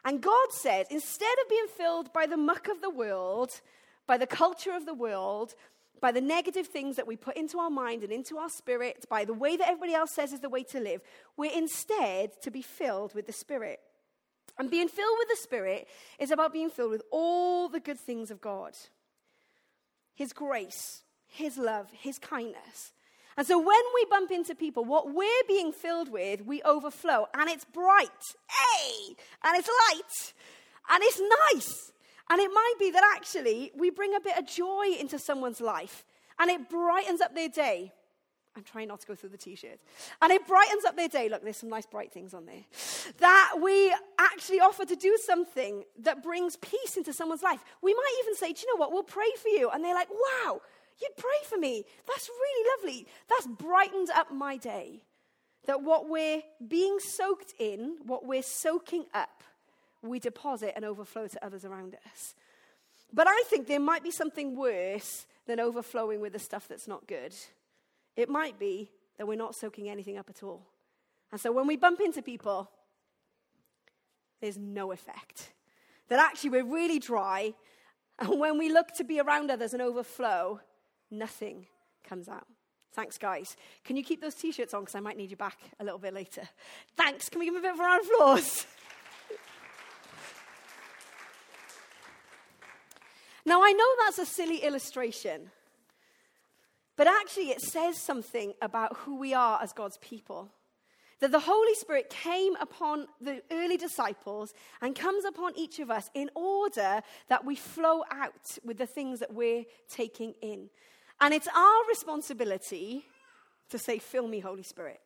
And 0.05 0.21
God 0.21 0.53
said, 0.53 0.87
instead 0.91 1.37
of 1.43 1.50
being 1.50 1.67
filled 1.77 2.12
by 2.12 2.27
the 2.27 2.37
muck 2.37 2.69
of 2.69 2.81
the 2.81 2.91
world, 2.91 3.61
by 4.06 4.17
the 4.17 4.27
culture 4.27 4.75
of 4.75 4.87
the 4.87 4.95
world, 4.95 5.55
by 6.00 6.12
the 6.12 6.21
negative 6.21 6.67
things 6.67 6.97
that 6.97 7.06
we 7.06 7.17
put 7.17 7.37
into 7.37 7.59
our 7.59 7.71
mind 7.71 8.03
and 8.03 8.12
into 8.12 8.39
our 8.39 8.49
spirit, 8.49 9.05
by 9.09 9.25
the 9.25 9.35
way 9.35 9.56
that 9.56 9.69
everybody 9.69 9.95
else 9.95 10.15
says 10.15 10.33
is 10.33 10.41
the 10.41 10.49
way 10.49 10.62
to 10.65 10.81
live, 10.81 11.00
we're 11.37 11.56
instead 11.56 12.31
to 12.43 12.51
be 12.51 12.62
filled 12.62 13.15
with 13.15 13.27
the 13.27 13.33
Spirit. 13.33 13.81
And 14.59 14.71
being 14.71 14.89
filled 14.89 15.19
with 15.19 15.29
the 15.29 15.43
Spirit 15.43 15.87
is 16.19 16.31
about 16.31 16.53
being 16.53 16.71
filled 16.71 16.91
with 16.91 17.03
all 17.12 17.69
the 17.69 17.81
good 17.81 17.99
things 17.99 18.31
of 18.31 18.41
God 18.41 18.77
His 20.15 20.32
grace, 20.32 21.03
His 21.27 21.58
love, 21.58 21.89
His 21.93 22.19
kindness. 22.19 22.93
And 23.39 23.47
so 23.47 23.57
when 23.57 23.81
we 23.95 24.05
bump 24.11 24.33
into 24.33 24.57
people, 24.57 24.85
what 24.85 25.15
we're 25.15 25.45
being 25.47 25.71
filled 25.71 26.11
with, 26.11 26.45
we 26.45 26.61
overflow. 26.65 27.29
And 27.35 27.49
it's 27.49 27.65
bright. 27.65 28.09
Hey! 28.51 29.15
And 29.45 29.57
it's 29.57 29.71
light. 29.89 30.35
And 30.91 31.05
it's 31.05 31.23
nice. 31.53 31.93
And 32.29 32.41
it 32.41 32.51
might 32.53 32.75
be 32.81 32.91
that 32.91 33.15
actually 33.17 33.71
we 33.77 33.91
bring 33.91 34.17
a 34.17 34.21
bit 34.21 34.37
of 34.37 34.47
joy 34.47 34.89
into 34.99 35.21
someone's 35.21 35.61
life 35.61 36.05
and 36.41 36.51
it 36.51 36.69
brightens 36.69 37.21
up 37.21 37.37
their 37.37 37.49
day. 37.49 37.93
I'm 38.57 38.65
trying 38.65 38.89
not 38.89 39.01
to 39.03 39.07
go 39.07 39.15
through 39.15 39.29
the 39.29 39.39
t 39.39 39.55
shirt. 39.55 39.79
And 40.21 40.33
it 40.33 40.45
brightens 40.45 40.85
up 40.85 40.97
their 40.97 41.07
day. 41.07 41.29
Look, 41.29 41.45
there's 41.45 41.59
some 41.59 41.69
nice 41.69 41.87
bright 41.87 42.13
things 42.13 42.35
on 42.35 42.45
there. 42.45 42.65
That 43.19 43.55
we 43.63 43.95
actually 44.19 44.59
offer 44.59 44.85
to 44.85 44.97
do 44.97 45.17
something 45.25 45.85
that 46.01 46.25
brings 46.25 46.57
peace 46.57 46.97
into 46.97 47.13
someone's 47.13 47.45
life. 47.45 47.63
We 47.83 47.95
might 47.95 48.15
even 48.25 48.35
say, 48.35 48.53
Do 48.53 48.63
you 48.63 48.75
know 48.75 48.81
what? 48.81 48.93
We'll 48.93 49.05
pray 49.05 49.31
for 49.41 49.49
you. 49.49 49.71
And 49.71 49.85
they're 49.85 49.95
like, 49.95 50.09
Wow, 50.11 50.61
You'd 51.00 51.17
pray 51.17 51.38
for 51.44 51.58
me. 51.58 51.84
That's 52.06 52.28
really 52.28 52.70
lovely. 52.76 53.06
That's 53.28 53.46
brightened 53.46 54.10
up 54.10 54.32
my 54.32 54.56
day. 54.56 55.02
That 55.67 55.82
what 55.82 56.08
we're 56.08 56.43
being 56.67 56.98
soaked 56.98 57.55
in, 57.58 57.98
what 58.05 58.24
we're 58.24 58.43
soaking 58.43 59.06
up, 59.14 59.43
we 60.02 60.19
deposit 60.19 60.72
and 60.76 60.84
overflow 60.84 61.26
to 61.26 61.44
others 61.44 61.64
around 61.64 61.96
us. 62.10 62.34
But 63.12 63.26
I 63.28 63.43
think 63.46 63.67
there 63.67 63.81
might 63.81 64.02
be 64.02 64.10
something 64.10 64.56
worse 64.56 65.26
than 65.46 65.60
overflowing 65.60 66.20
with 66.20 66.32
the 66.32 66.38
stuff 66.38 66.69
that's 66.69 66.88
not 66.88 67.06
good. 67.06 67.34
It 68.17 68.28
might 68.28 68.58
be 68.58 68.90
that 69.17 69.26
we're 69.26 69.36
not 69.36 69.55
soaking 69.55 69.88
anything 69.88 70.19
up 70.19 70.28
at 70.28 70.43
all. 70.43 70.67
And 71.31 71.40
so 71.40 71.52
when 71.52 71.67
we 71.67 71.76
bump 71.76 72.00
into 72.00 72.22
people, 72.22 72.70
there's 74.40 74.58
no 74.58 74.93
effect. 74.93 75.52
That 76.08 76.20
actually 76.20 76.50
we're 76.50 76.64
really 76.64 76.98
dry. 76.98 77.55
And 78.19 78.40
when 78.40 78.58
we 78.58 78.72
look 78.72 78.93
to 78.96 79.05
be 79.05 79.20
around 79.20 79.50
others 79.50 79.72
and 79.72 79.82
overflow, 79.82 80.60
nothing 81.10 81.67
comes 82.05 82.29
out. 82.29 82.46
Thanks, 82.93 83.19
guys. 83.19 83.56
Can 83.84 83.96
you 83.96 84.03
keep 84.03 84.20
those 84.20 84.34
t 84.34 84.50
shirts 84.50 84.74
on? 84.74 84.82
Because 84.82 84.94
I 84.94 85.00
might 85.00 85.17
need 85.17 85.31
you 85.31 85.36
back 85.36 85.58
a 85.79 85.84
little 85.84 85.98
bit 85.98 86.15
later. 86.15 86.48
Thanks. 86.96 87.29
Can 87.29 87.38
we 87.38 87.46
give 87.46 87.55
them 87.55 87.65
a 87.65 87.69
bit 87.69 87.74
of 87.74 87.81
a 87.81 87.82
round 87.82 88.00
of 88.00 88.06
applause? 88.06 88.67
now, 93.46 93.62
I 93.62 93.72
know 93.72 93.86
that's 94.05 94.19
a 94.19 94.27
silly 94.27 94.58
illustration, 94.58 95.50
but 96.96 97.06
actually, 97.06 97.50
it 97.50 97.60
says 97.60 98.03
something 98.03 98.55
about 98.60 98.96
who 98.98 99.17
we 99.17 99.34
are 99.34 99.62
as 99.62 99.72
God's 99.72 99.98
people. 99.98 100.50
That 101.20 101.32
the 101.32 101.41
Holy 101.41 101.74
Spirit 101.74 102.10
came 102.10 102.55
upon 102.56 103.08
the 103.20 103.43
early 103.50 103.77
disciples 103.77 104.55
and 104.81 104.94
comes 104.94 105.24
upon 105.24 105.53
each 105.56 105.81
of 105.81 105.91
us 105.91 106.08
in 106.15 106.31
order 106.36 107.03
that 107.29 107.44
we 107.44 107.56
flow 107.56 108.05
out 108.10 108.56
with 108.65 108.79
the 108.79 108.86
things 108.86 109.19
that 109.19 109.34
we're 109.34 109.65
taking 109.88 110.34
in. 110.41 110.70
And 111.20 111.34
it's 111.34 111.48
our 111.48 111.87
responsibility 111.89 113.05
to 113.70 113.79
say, 113.79 113.98
Fill 113.98 114.29
me, 114.29 114.41
Holy 114.41 114.63
Spirit. 114.63 115.01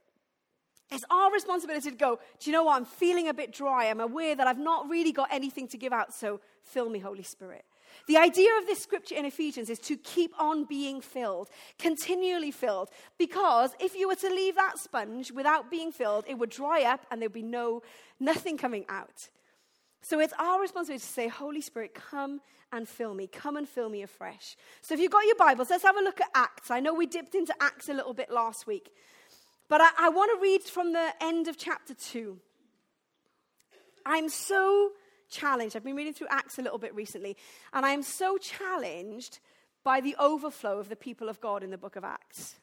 It's 0.90 1.04
our 1.10 1.32
responsibility 1.32 1.90
to 1.90 1.96
go, 1.96 2.18
Do 2.38 2.50
you 2.50 2.56
know 2.56 2.64
what? 2.64 2.76
I'm 2.76 2.84
feeling 2.84 3.28
a 3.28 3.34
bit 3.34 3.52
dry. 3.52 3.86
I'm 3.86 4.00
aware 4.00 4.36
that 4.36 4.46
I've 4.46 4.58
not 4.58 4.88
really 4.88 5.12
got 5.12 5.28
anything 5.32 5.68
to 5.68 5.78
give 5.78 5.92
out, 5.92 6.12
so 6.12 6.40
fill 6.64 6.90
me, 6.90 6.98
Holy 6.98 7.22
Spirit. 7.22 7.64
The 8.06 8.16
idea 8.16 8.50
of 8.58 8.66
this 8.66 8.82
scripture 8.82 9.14
in 9.14 9.24
Ephesians 9.24 9.70
is 9.70 9.78
to 9.80 9.96
keep 9.96 10.32
on 10.40 10.64
being 10.64 11.00
filled, 11.00 11.48
continually 11.78 12.50
filled, 12.50 12.88
because 13.18 13.74
if 13.78 13.94
you 13.94 14.08
were 14.08 14.16
to 14.16 14.28
leave 14.28 14.54
that 14.56 14.78
sponge 14.78 15.30
without 15.30 15.70
being 15.70 15.92
filled, 15.92 16.24
it 16.26 16.38
would 16.38 16.50
dry 16.50 16.82
up 16.82 17.06
and 17.10 17.20
there'd 17.20 17.32
be 17.32 17.42
no 17.42 17.82
nothing 18.18 18.56
coming 18.56 18.84
out. 18.88 19.28
So 20.02 20.18
it's 20.18 20.34
our 20.38 20.60
responsibility 20.60 21.00
to 21.04 21.12
say, 21.12 21.28
Holy 21.28 21.60
Spirit, 21.60 21.94
come 21.94 22.40
and 22.72 22.88
fill 22.88 23.14
me. 23.14 23.28
Come 23.28 23.56
and 23.56 23.68
fill 23.68 23.88
me 23.88 24.02
afresh. 24.02 24.56
So 24.80 24.94
if 24.94 25.00
you've 25.00 25.12
got 25.12 25.24
your 25.26 25.36
Bibles, 25.36 25.70
let's 25.70 25.84
have 25.84 25.96
a 25.96 26.02
look 26.02 26.20
at 26.20 26.28
Acts. 26.34 26.70
I 26.70 26.80
know 26.80 26.92
we 26.92 27.06
dipped 27.06 27.34
into 27.34 27.54
Acts 27.60 27.88
a 27.88 27.94
little 27.94 28.12
bit 28.12 28.30
last 28.30 28.66
week, 28.66 28.90
but 29.68 29.80
I, 29.80 29.90
I 29.98 30.08
want 30.08 30.32
to 30.34 30.42
read 30.42 30.62
from 30.62 30.92
the 30.92 31.10
end 31.20 31.46
of 31.46 31.56
chapter 31.56 31.94
2. 31.94 32.36
I'm 34.04 34.28
so 34.28 34.90
challenged. 35.30 35.76
I've 35.76 35.84
been 35.84 35.96
reading 35.96 36.14
through 36.14 36.28
Acts 36.30 36.58
a 36.58 36.62
little 36.62 36.78
bit 36.78 36.94
recently, 36.94 37.36
and 37.72 37.86
I'm 37.86 38.02
so 38.02 38.38
challenged 38.38 39.38
by 39.84 40.00
the 40.00 40.16
overflow 40.18 40.78
of 40.78 40.88
the 40.88 40.96
people 40.96 41.28
of 41.28 41.40
God 41.40 41.62
in 41.62 41.70
the 41.70 41.78
book 41.78 41.94
of 41.96 42.04
Acts. 42.04 42.56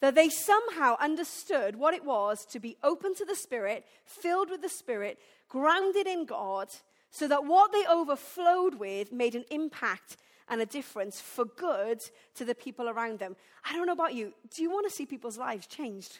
That 0.00 0.14
they 0.14 0.28
somehow 0.28 0.96
understood 1.00 1.76
what 1.76 1.94
it 1.94 2.04
was 2.04 2.44
to 2.46 2.60
be 2.60 2.76
open 2.82 3.14
to 3.14 3.24
the 3.24 3.36
Spirit, 3.36 3.84
filled 4.04 4.50
with 4.50 4.62
the 4.62 4.68
Spirit, 4.68 5.18
grounded 5.48 6.06
in 6.06 6.26
God, 6.26 6.68
so 7.10 7.28
that 7.28 7.44
what 7.44 7.72
they 7.72 7.86
overflowed 7.86 8.74
with 8.74 9.12
made 9.12 9.34
an 9.34 9.44
impact 9.50 10.16
and 10.48 10.60
a 10.60 10.66
difference 10.66 11.20
for 11.20 11.44
good 11.44 12.00
to 12.34 12.44
the 12.44 12.54
people 12.54 12.88
around 12.88 13.18
them. 13.18 13.36
I 13.64 13.72
don't 13.72 13.86
know 13.86 13.92
about 13.92 14.14
you. 14.14 14.32
Do 14.54 14.62
you 14.62 14.70
want 14.70 14.88
to 14.88 14.94
see 14.94 15.06
people's 15.06 15.38
lives 15.38 15.66
changed? 15.66 16.18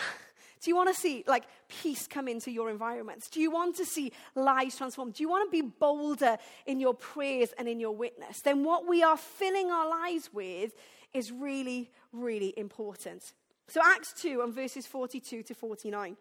Do 0.62 0.70
you 0.70 0.76
want 0.76 0.88
to 0.94 1.00
see 1.00 1.22
like 1.26 1.44
peace 1.68 2.06
come 2.06 2.28
into 2.28 2.50
your 2.50 2.70
environments? 2.70 3.28
Do 3.28 3.40
you 3.40 3.50
want 3.50 3.76
to 3.76 3.84
see 3.84 4.12
lives 4.34 4.76
transformed? 4.76 5.14
Do 5.14 5.22
you 5.22 5.28
want 5.28 5.50
to 5.50 5.50
be 5.50 5.62
bolder 5.62 6.38
in 6.66 6.80
your 6.80 6.94
prayers 6.94 7.50
and 7.58 7.68
in 7.68 7.78
your 7.78 7.94
witness? 7.94 8.40
Then 8.40 8.64
what 8.64 8.88
we 8.88 9.02
are 9.02 9.16
filling 9.16 9.70
our 9.70 9.88
lives 9.88 10.30
with 10.32 10.72
is 11.16 11.32
really, 11.32 11.90
really 12.12 12.52
important. 12.56 13.32
So 13.68 13.80
Acts 13.84 14.12
2 14.20 14.42
and 14.42 14.54
verses 14.54 14.86
42 14.86 15.42
to 15.42 15.54
49. 15.54 16.16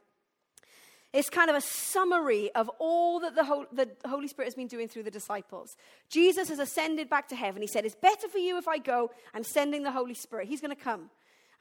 It's 1.14 1.30
kind 1.30 1.50
of 1.50 1.56
a 1.56 1.62
summary 1.62 2.52
of 2.56 2.70
all 2.80 3.22
that 3.22 3.36
the, 3.36 3.68
the 3.72 4.10
Holy 4.10 4.28
Spirit 4.28 4.48
has 4.48 4.56
been 4.56 4.68
doing 4.68 4.88
through 4.88 5.04
the 5.04 5.12
disciples. 5.12 5.78
Jesus 6.10 6.50
has 6.50 6.60
ascended 6.60 7.10
back 7.10 7.30
to 7.30 7.36
heaven. 7.36 7.62
He 7.62 7.68
said, 7.68 7.86
It's 7.86 7.96
better 7.96 8.28
for 8.28 8.38
you 8.38 8.58
if 8.58 8.68
I 8.68 8.80
go. 8.80 9.12
I'm 9.34 9.44
sending 9.44 9.84
the 9.84 9.92
Holy 9.92 10.14
Spirit. 10.14 10.48
He's 10.48 10.60
going 10.60 10.76
to 10.76 10.82
come. 10.82 11.10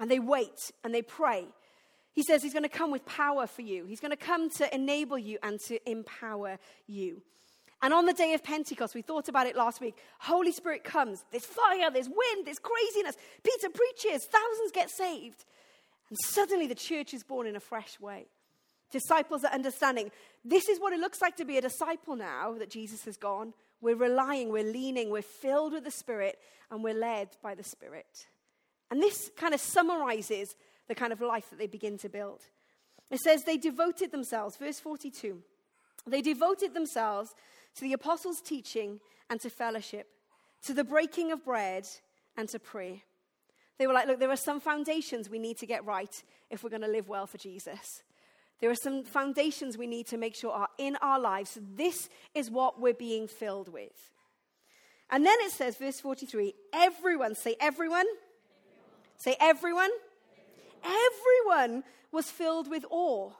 And 0.00 0.10
they 0.10 0.18
wait 0.18 0.72
and 0.82 0.92
they 0.92 1.02
pray. 1.02 1.46
He 2.14 2.22
says 2.22 2.42
he's 2.42 2.52
going 2.52 2.64
to 2.64 2.68
come 2.68 2.90
with 2.90 3.04
power 3.06 3.46
for 3.46 3.62
you. 3.62 3.86
He's 3.86 4.00
going 4.00 4.12
to 4.12 4.16
come 4.16 4.48
to 4.50 4.72
enable 4.74 5.18
you 5.18 5.38
and 5.42 5.60
to 5.66 5.78
empower 5.88 6.58
you. 6.86 7.22
And 7.82 7.92
on 7.92 8.06
the 8.06 8.12
day 8.12 8.32
of 8.34 8.42
Pentecost, 8.42 8.94
we 8.94 9.02
thought 9.02 9.28
about 9.28 9.46
it 9.46 9.56
last 9.56 9.80
week. 9.80 9.96
Holy 10.18 10.52
Spirit 10.52 10.84
comes. 10.84 11.24
There's 11.30 11.44
fire, 11.44 11.90
there's 11.90 12.08
wind, 12.08 12.46
there's 12.46 12.58
craziness. 12.58 13.16
Peter 13.42 13.68
preaches, 13.68 14.26
thousands 14.26 14.72
get 14.72 14.90
saved. 14.90 15.44
And 16.08 16.18
suddenly 16.18 16.66
the 16.66 16.74
church 16.74 17.12
is 17.14 17.22
born 17.22 17.46
in 17.46 17.56
a 17.56 17.60
fresh 17.60 18.00
way. 18.00 18.26
Disciples 18.90 19.44
are 19.44 19.52
understanding 19.52 20.10
this 20.44 20.68
is 20.68 20.78
what 20.78 20.92
it 20.92 21.00
looks 21.00 21.20
like 21.20 21.36
to 21.36 21.44
be 21.44 21.58
a 21.58 21.62
disciple 21.62 22.16
now 22.16 22.54
that 22.58 22.70
Jesus 22.70 23.04
has 23.04 23.16
gone. 23.16 23.52
We're 23.80 23.96
relying, 23.96 24.50
we're 24.50 24.64
leaning, 24.64 25.10
we're 25.10 25.22
filled 25.22 25.72
with 25.72 25.84
the 25.84 25.90
Spirit, 25.90 26.38
and 26.70 26.82
we're 26.82 26.94
led 26.94 27.30
by 27.42 27.54
the 27.54 27.64
Spirit. 27.64 28.26
And 28.90 29.02
this 29.02 29.30
kind 29.36 29.52
of 29.52 29.60
summarizes 29.60 30.54
the 30.88 30.94
kind 30.94 31.12
of 31.12 31.20
life 31.20 31.50
that 31.50 31.58
they 31.58 31.66
begin 31.66 31.98
to 31.98 32.08
build. 32.08 32.40
It 33.10 33.20
says 33.20 33.42
they 33.42 33.56
devoted 33.56 34.12
themselves, 34.12 34.56
verse 34.56 34.80
42, 34.80 35.42
they 36.06 36.22
devoted 36.22 36.74
themselves 36.74 37.34
to 37.76 37.82
the 37.82 37.92
apostles' 37.92 38.40
teaching 38.40 39.00
and 39.30 39.40
to 39.40 39.50
fellowship, 39.50 40.08
to 40.64 40.72
the 40.72 40.84
breaking 40.84 41.32
of 41.32 41.44
bread 41.44 41.86
and 42.36 42.48
to 42.50 42.58
prayer. 42.58 43.00
They 43.78 43.86
were 43.86 43.92
like, 43.92 44.06
look, 44.06 44.20
there 44.20 44.30
are 44.30 44.36
some 44.36 44.60
foundations 44.60 45.28
we 45.28 45.38
need 45.38 45.58
to 45.58 45.66
get 45.66 45.84
right 45.84 46.22
if 46.50 46.62
we're 46.62 46.70
going 46.70 46.82
to 46.82 46.88
live 46.88 47.08
well 47.08 47.26
for 47.26 47.38
Jesus. 47.38 48.02
There 48.60 48.70
are 48.70 48.76
some 48.76 49.02
foundations 49.02 49.76
we 49.76 49.88
need 49.88 50.06
to 50.08 50.16
make 50.16 50.34
sure 50.34 50.52
are 50.52 50.68
in 50.78 50.96
our 51.02 51.18
lives. 51.18 51.58
This 51.74 52.08
is 52.34 52.50
what 52.50 52.80
we're 52.80 52.94
being 52.94 53.26
filled 53.26 53.68
with. 53.68 54.12
And 55.10 55.26
then 55.26 55.36
it 55.40 55.50
says, 55.50 55.76
verse 55.76 56.00
43, 56.00 56.54
everyone, 56.72 57.34
say 57.34 57.56
everyone. 57.60 58.06
everyone. 58.06 59.18
Say 59.18 59.36
everyone 59.40 59.90
everyone 60.84 61.84
was 62.12 62.30
filled 62.30 62.68
with 62.68 62.84
awe. 62.90 63.32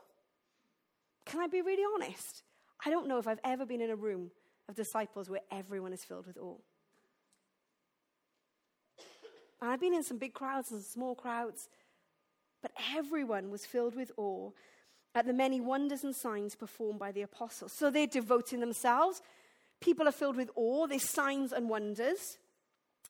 Can 1.26 1.41
I 1.41 1.47
be 1.47 1.62
really 1.62 1.85
honest? 1.95 2.43
I 2.85 2.91
don't 2.91 3.09
know 3.09 3.19
if 3.19 3.26
I've 3.26 3.41
ever 3.45 3.64
been 3.64 3.81
in 3.81 3.91
a 3.91 3.97
room 3.97 4.31
of 4.69 4.75
disciples 4.75 5.29
where 5.29 5.41
everyone 5.50 5.93
is 5.93 6.05
filled 6.05 6.26
with 6.26 6.37
awe. 6.37 6.57
And 9.61 9.71
I've 9.71 9.81
been 9.81 9.95
in 9.95 10.03
some 10.03 10.19
big 10.19 10.35
crowds 10.35 10.71
and 10.71 10.83
small 10.83 11.14
crowds, 11.14 11.69
but 12.61 12.73
everyone 12.95 13.50
was 13.50 13.64
filled 13.64 13.95
with 13.95 14.12
awe 14.17 14.50
at 15.14 15.26
the 15.26 15.33
many 15.33 15.61
wonders 15.61 16.05
and 16.05 16.14
signs 16.14 16.55
performed 16.55 16.99
by 16.99 17.12
the 17.12 17.23
apostles. 17.23 17.73
So 17.73 17.91
they're 17.91 18.07
devoting 18.07 18.61
themselves. 18.61 19.23
People 19.81 20.09
are 20.09 20.12
filled 20.12 20.37
with 20.37 20.50
awe. 20.57 20.87
There's 20.87 21.09
signs 21.09 21.53
and 21.53 21.69
wonders. 21.69 22.38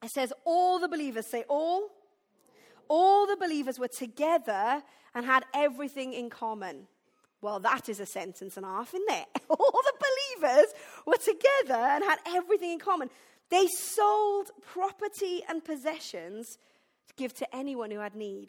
It 0.03 0.11
says, 0.11 0.33
all 0.45 0.79
the 0.79 0.89
believers 0.89 1.27
say, 1.31 1.45
all 1.49 1.89
all 2.89 3.27
the 3.27 3.37
believers 3.37 3.79
were 3.79 3.89
together 3.89 4.83
and 5.15 5.25
had 5.25 5.45
everything 5.55 6.13
in 6.13 6.29
common. 6.31 6.87
Well, 7.45 7.61
that 7.61 7.91
is 7.91 8.01
a 8.01 8.07
sentence 8.07 8.57
and 8.57 8.65
a 8.65 8.71
half, 8.71 8.95
isn't 8.95 9.11
it? 9.11 9.27
All 9.51 9.83
the 9.85 9.93
believers 10.41 10.73
were 11.05 11.19
together 11.19 11.79
and 11.79 12.03
had 12.03 12.19
everything 12.27 12.71
in 12.71 12.79
common. 12.79 13.11
They 13.51 13.67
sold 13.67 14.51
property 14.63 15.43
and 15.47 15.63
possessions 15.63 16.57
to 17.07 17.15
give 17.19 17.35
to 17.35 17.55
anyone 17.55 17.91
who 17.91 17.99
had 17.99 18.15
need. 18.15 18.49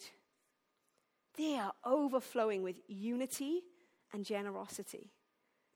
They 1.38 1.58
are 1.58 1.74
overflowing 1.84 2.64
with 2.64 2.78
unity 2.88 3.64
and 4.14 4.24
generosity 4.24 5.12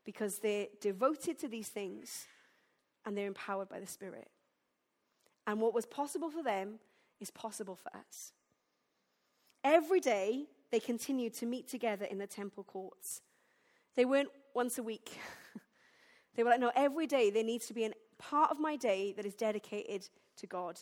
because 0.05 0.39
they're 0.39 0.67
devoted 0.79 1.39
to 1.39 1.49
these 1.49 1.67
things 1.67 2.23
and 3.05 3.17
they're 3.17 3.27
empowered 3.27 3.67
by 3.67 3.81
the 3.81 3.87
Spirit. 3.87 4.29
And 5.45 5.59
what 5.59 5.73
was 5.73 5.85
possible 5.85 6.29
for 6.29 6.41
them 6.41 6.79
is 7.19 7.31
possible 7.31 7.75
for 7.75 7.89
us. 7.89 8.31
Every 9.61 9.99
day, 9.99 10.45
they 10.71 10.79
continued 10.79 11.33
to 11.35 11.45
meet 11.45 11.67
together 11.67 12.05
in 12.05 12.17
the 12.17 12.27
temple 12.27 12.63
courts. 12.63 13.21
They 13.95 14.05
weren't 14.05 14.29
once 14.53 14.77
a 14.77 14.83
week. 14.83 15.17
they 16.35 16.43
were 16.43 16.51
like, 16.51 16.59
no, 16.59 16.71
every 16.75 17.07
day 17.07 17.29
there 17.29 17.43
needs 17.43 17.67
to 17.67 17.73
be 17.73 17.85
a 17.85 17.91
part 18.17 18.51
of 18.51 18.59
my 18.59 18.75
day 18.75 19.13
that 19.13 19.25
is 19.25 19.35
dedicated 19.35 20.07
to 20.37 20.47
God. 20.47 20.79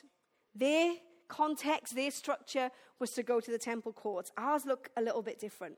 Their 0.55 0.93
context, 1.27 1.95
their 1.95 2.11
structure 2.11 2.69
was 2.99 3.11
to 3.11 3.23
go 3.23 3.39
to 3.39 3.51
the 3.51 3.57
temple 3.57 3.93
courts. 3.93 4.31
Ours 4.37 4.65
look 4.65 4.89
a 4.97 5.01
little 5.01 5.21
bit 5.21 5.39
different. 5.39 5.75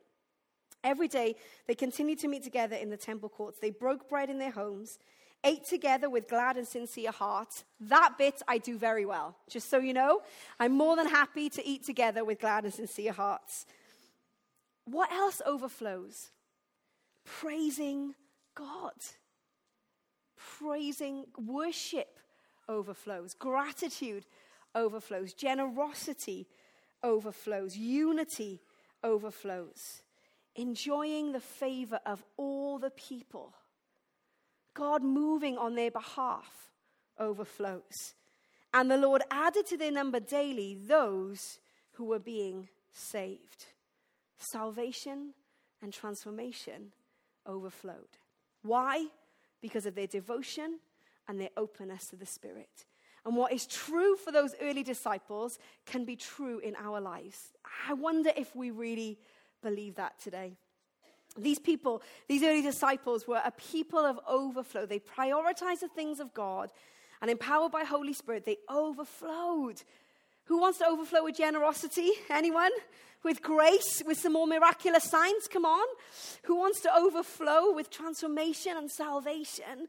Every 0.84 1.10
day, 1.10 1.36
they 1.68 1.76
continued 1.76 2.20
to 2.20 2.28
meet 2.30 2.44
together 2.44 2.76
in 2.76 2.90
the 2.90 2.98
temple 2.98 3.30
courts. 3.30 3.60
They 3.60 3.70
broke 3.70 4.08
bread 4.10 4.30
in 4.30 4.40
their 4.40 4.52
homes 4.52 4.98
ate 5.44 5.66
together 5.66 6.10
with 6.10 6.28
glad 6.28 6.58
and 6.58 6.68
sincere 6.68 7.12
hearts. 7.12 7.64
That 7.80 8.16
bit 8.18 8.42
I 8.48 8.58
do 8.58 8.78
very 8.78 9.06
well, 9.06 9.36
just 9.50 9.70
so 9.70 9.78
you 9.78 9.94
know. 9.94 10.22
I'm 10.60 10.74
more 10.74 10.96
than 10.96 11.08
happy 11.08 11.50
to 11.50 11.66
eat 11.66 11.86
together 11.86 12.26
with 12.26 12.40
glad 12.40 12.66
and 12.66 12.74
sincere 12.74 13.14
hearts. 13.14 13.66
What 14.92 15.12
else 15.12 15.42
overflows? 15.46 16.32
Praising 17.26 18.16
God. 18.56 18.94
Praising, 20.58 21.26
worship 21.38 22.20
overflows, 22.68 23.34
gratitude 23.34 24.26
overflows, 24.74 25.34
generosity 25.34 26.48
overflows, 27.04 27.76
unity 27.76 28.62
overflows, 29.04 30.04
enjoying 30.56 31.32
the 31.32 31.40
favor 31.40 32.00
of 32.06 32.24
all 32.38 32.78
the 32.80 32.92
people 32.92 33.54
God 34.80 35.04
moving 35.04 35.58
on 35.58 35.76
their 35.76 35.92
behalf 35.92 36.72
overflows. 37.20 38.14
And 38.74 38.90
the 38.90 38.98
Lord 38.98 39.24
added 39.30 39.66
to 39.68 39.78
their 39.78 39.92
number 39.92 40.22
daily 40.22 40.74
those 40.76 41.60
who 41.94 42.06
were 42.06 42.20
being 42.20 42.70
saved. 42.94 43.66
Salvation 44.40 45.34
and 45.82 45.94
transformation 45.94 46.92
overflowed. 47.46 48.18
Why? 48.64 49.08
Because 49.62 49.86
of 49.86 49.96
their 49.96 50.08
devotion 50.08 50.80
and 51.28 51.40
their 51.40 51.50
openness 51.58 52.08
to 52.08 52.16
the 52.16 52.26
Spirit. 52.26 52.86
And 53.26 53.36
what 53.36 53.52
is 53.52 53.68
true 53.68 54.16
for 54.16 54.32
those 54.32 54.56
early 54.62 54.82
disciples 54.82 55.60
can 55.86 56.06
be 56.06 56.16
true 56.16 56.60
in 56.60 56.76
our 56.78 57.02
lives. 57.02 57.52
I 57.88 57.94
wonder 57.94 58.32
if 58.36 58.56
we 58.56 58.72
really 58.72 59.20
believe 59.62 59.96
that 59.96 60.20
today. 60.20 60.58
These 61.38 61.60
people, 61.60 62.02
these 62.28 62.44
early 62.44 62.62
disciples, 62.62 63.28
were 63.28 63.42
a 63.44 63.52
people 63.52 64.00
of 64.00 64.20
overflow. 64.28 64.86
They 64.86 65.00
prioritized 65.00 65.82
the 65.82 65.90
things 65.90 66.20
of 66.20 66.34
God, 66.34 66.72
and 67.22 67.30
empowered 67.30 67.72
by 67.72 67.84
Holy 67.84 68.14
Spirit, 68.14 68.46
they 68.46 68.58
overflowed 68.70 69.84
Who 70.46 70.60
wants 70.60 70.80
to 70.80 70.88
overflow 70.88 71.26
with 71.26 71.38
generosity? 71.38 72.10
Anyone? 72.30 72.72
With 73.24 73.42
grace, 73.42 74.02
with 74.06 74.18
some 74.18 74.34
more 74.34 74.48
miraculous 74.48 75.04
signs? 75.04 75.48
Come 75.52 75.66
on. 75.66 75.86
Who 76.44 76.56
wants 76.56 76.80
to 76.82 76.96
overflow 76.96 77.74
with 77.74 77.90
transformation 77.90 78.78
and 78.78 78.90
salvation? 78.90 79.88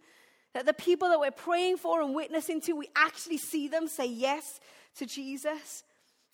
That 0.53 0.67
the 0.67 0.75
people 0.75 1.09
that 1.11 1.21
we're 1.21 1.31
praying 1.31 1.77
for 1.77 2.03
and 2.03 2.15
witnessing 2.15 2.61
to, 2.63 2.73
we 2.73 2.89
actually 2.97 3.39
see 3.39 3.69
them 3.69 3.87
say 3.87 4.07
yes 4.07 4.61
to 4.97 5.07
Jesus. 5.07 5.85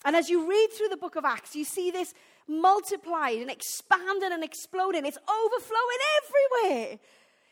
And 0.05 0.15
as 0.15 0.29
you 0.29 0.49
read 0.49 0.69
through 0.71 0.89
the 0.89 0.97
book 0.97 1.15
of 1.15 1.25
Acts, 1.25 1.55
you 1.55 1.65
see 1.65 1.91
this 1.91 2.13
multiplied 2.47 3.37
and 3.39 3.51
expanded 3.51 4.31
and 4.31 4.43
exploding. 4.43 5.05
It's 5.05 5.17
overflowing 5.17 5.97
everywhere. 6.63 6.99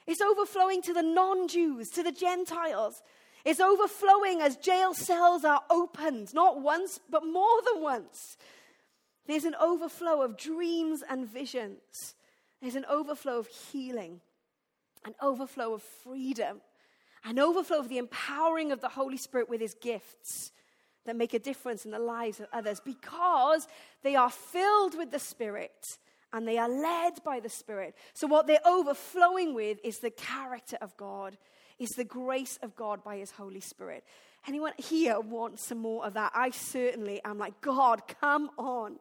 It's 0.08 0.22
overflowing 0.22 0.82
to 0.84 0.94
the 0.94 1.04
non 1.04 1.48
Jews, 1.48 1.90
to 1.90 2.04
the 2.04 2.12
Gentiles. 2.12 3.02
It's 3.44 3.60
overflowing 3.60 4.42
as 4.42 4.58
jail 4.58 4.94
cells 4.94 5.46
are 5.46 5.62
opened, 5.70 6.34
not 6.34 6.62
once, 6.62 7.00
but 7.10 7.24
more 7.24 7.62
than 7.72 7.84
once. 7.84 8.38
There's 9.28 9.46
an 9.46 9.56
overflow 9.60 10.22
of 10.22 10.38
dreams 10.38 11.04
and 11.08 11.28
visions. 11.28 12.16
There's 12.62 12.76
an 12.76 12.86
overflow 12.90 13.40
of 13.40 13.48
healing, 13.48 14.22
an 15.06 15.16
overflow 15.22 15.74
of 15.74 15.82
freedom, 15.82 16.62
an 17.24 17.40
overflow 17.40 17.80
of 17.80 17.90
the 17.90 17.98
empowering 17.98 18.72
of 18.72 18.82
the 18.82 18.90
Holy 18.90 19.18
Spirit 19.18 19.50
with 19.50 19.62
his 19.62 19.76
gifts 19.76 20.52
that 21.06 21.16
make 21.16 21.34
a 21.34 21.40
difference 21.40 21.86
in 21.86 21.92
the 21.92 22.00
lives 22.00 22.40
of 22.40 22.48
others 22.54 22.80
because 22.80 23.68
they 24.04 24.16
are 24.16 24.30
filled 24.30 24.98
with 24.98 25.12
the 25.12 25.20
Spirit 25.20 25.98
and 26.34 26.48
they 26.48 26.58
are 26.58 26.70
led 26.70 27.24
by 27.24 27.40
the 27.40 27.50
Spirit. 27.50 27.96
So, 28.14 28.28
what 28.28 28.48
they're 28.48 28.60
overflowing 28.66 29.54
with 29.54 29.80
is 29.84 30.00
the 30.00 30.12
character 30.12 30.78
of 30.82 30.96
God, 30.98 31.38
is 31.80 31.92
the 31.92 32.04
grace 32.04 32.60
of 32.62 32.76
God 32.76 33.04
by 33.04 33.18
His 33.18 33.32
Holy 33.32 33.62
Spirit. 33.62 34.04
Anyone 34.48 34.74
here 34.78 35.20
wants 35.20 35.64
some 35.64 35.80
more 35.80 36.06
of 36.06 36.14
that? 36.14 36.32
I 36.36 36.52
certainly 36.52 37.24
am 37.24 37.38
like, 37.38 37.62
God, 37.62 38.04
come 38.22 38.52
on. 38.58 38.98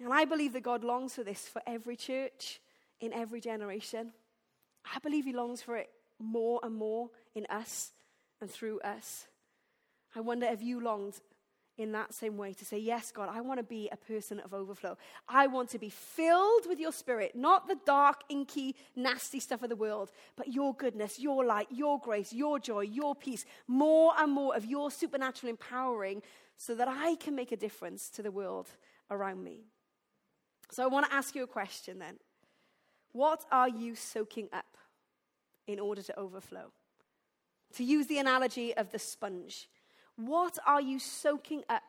And 0.00 0.12
I 0.12 0.24
believe 0.24 0.52
that 0.52 0.62
God 0.62 0.84
longs 0.84 1.14
for 1.14 1.24
this 1.24 1.48
for 1.48 1.62
every 1.66 1.96
church 1.96 2.60
in 3.00 3.12
every 3.12 3.40
generation. 3.40 4.12
I 4.94 4.98
believe 4.98 5.24
He 5.24 5.32
longs 5.32 5.62
for 5.62 5.76
it 5.76 5.90
more 6.18 6.60
and 6.62 6.74
more 6.74 7.10
in 7.34 7.46
us 7.46 7.92
and 8.40 8.50
through 8.50 8.80
us. 8.80 9.26
I 10.14 10.20
wonder 10.20 10.46
if 10.46 10.62
you 10.62 10.80
longed 10.80 11.20
in 11.78 11.92
that 11.92 12.14
same 12.14 12.36
way 12.36 12.52
to 12.54 12.64
say, 12.64 12.78
Yes, 12.78 13.10
God, 13.10 13.28
I 13.30 13.40
want 13.40 13.58
to 13.58 13.64
be 13.64 13.88
a 13.92 13.96
person 13.96 14.40
of 14.40 14.54
overflow. 14.54 14.96
I 15.28 15.46
want 15.46 15.70
to 15.70 15.78
be 15.78 15.90
filled 15.90 16.66
with 16.66 16.78
your 16.78 16.92
spirit, 16.92 17.34
not 17.34 17.68
the 17.68 17.78
dark, 17.84 18.22
inky, 18.28 18.76
nasty 18.94 19.40
stuff 19.40 19.62
of 19.62 19.68
the 19.68 19.76
world, 19.76 20.10
but 20.36 20.48
your 20.48 20.74
goodness, 20.74 21.18
your 21.18 21.44
light, 21.44 21.68
your 21.70 21.98
grace, 22.00 22.32
your 22.32 22.58
joy, 22.58 22.80
your 22.80 23.14
peace, 23.14 23.44
more 23.66 24.12
and 24.18 24.32
more 24.32 24.56
of 24.56 24.64
your 24.64 24.90
supernatural 24.90 25.50
empowering 25.50 26.22
so 26.56 26.74
that 26.74 26.88
I 26.88 27.16
can 27.16 27.34
make 27.34 27.52
a 27.52 27.56
difference 27.56 28.08
to 28.10 28.22
the 28.22 28.30
world 28.30 28.68
around 29.10 29.44
me. 29.44 29.64
So 30.70 30.82
I 30.82 30.86
want 30.86 31.06
to 31.06 31.14
ask 31.14 31.34
you 31.34 31.42
a 31.42 31.46
question 31.46 31.98
then. 31.98 32.16
What 33.12 33.44
are 33.50 33.68
you 33.68 33.94
soaking 33.94 34.48
up 34.52 34.76
in 35.66 35.80
order 35.80 36.02
to 36.02 36.18
overflow? 36.18 36.72
To 37.74 37.84
use 37.84 38.06
the 38.06 38.18
analogy 38.18 38.74
of 38.76 38.90
the 38.92 38.98
sponge. 38.98 39.68
What 40.16 40.58
are 40.66 40.80
you 40.80 40.98
soaking 40.98 41.62
up 41.68 41.82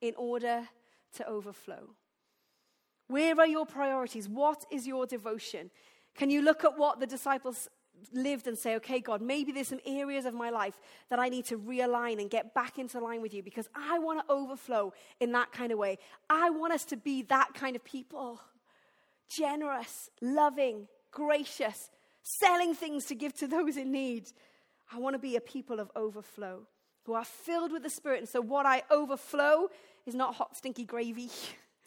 in 0.00 0.14
order 0.16 0.68
to 1.14 1.28
overflow? 1.28 1.90
Where 3.08 3.38
are 3.38 3.46
your 3.46 3.66
priorities? 3.66 4.28
What 4.28 4.64
is 4.70 4.86
your 4.86 5.06
devotion? 5.06 5.70
Can 6.14 6.30
you 6.30 6.42
look 6.42 6.64
at 6.64 6.78
what 6.78 7.00
the 7.00 7.06
disciples 7.06 7.68
lived 8.12 8.46
and 8.46 8.56
say, 8.56 8.76
okay, 8.76 9.00
God, 9.00 9.20
maybe 9.22 9.52
there's 9.52 9.68
some 9.68 9.80
areas 9.86 10.24
of 10.24 10.34
my 10.34 10.50
life 10.50 10.78
that 11.08 11.18
I 11.18 11.28
need 11.28 11.44
to 11.46 11.58
realign 11.58 12.20
and 12.20 12.30
get 12.30 12.54
back 12.54 12.78
into 12.78 13.00
line 13.00 13.22
with 13.22 13.34
you 13.34 13.42
because 13.42 13.68
I 13.74 13.98
want 13.98 14.20
to 14.20 14.32
overflow 14.32 14.92
in 15.20 15.32
that 15.32 15.52
kind 15.52 15.72
of 15.72 15.78
way. 15.78 15.98
I 16.28 16.50
want 16.50 16.72
us 16.72 16.84
to 16.86 16.96
be 16.96 17.22
that 17.22 17.54
kind 17.54 17.76
of 17.76 17.84
people 17.84 18.40
generous, 19.28 20.10
loving, 20.20 20.88
gracious, 21.10 21.90
selling 22.22 22.74
things 22.74 23.06
to 23.06 23.14
give 23.14 23.34
to 23.38 23.46
those 23.46 23.76
in 23.76 23.92
need. 23.92 24.30
I 24.92 24.98
want 24.98 25.14
to 25.14 25.18
be 25.18 25.36
a 25.36 25.40
people 25.40 25.80
of 25.80 25.90
overflow 25.94 26.66
who 27.04 27.14
are 27.14 27.24
filled 27.24 27.72
with 27.72 27.82
the 27.82 27.90
Spirit. 27.90 28.18
And 28.20 28.28
so, 28.28 28.40
what 28.40 28.66
I 28.66 28.82
overflow 28.90 29.68
is 30.06 30.14
not 30.14 30.34
hot, 30.34 30.56
stinky 30.56 30.84
gravy, 30.84 31.30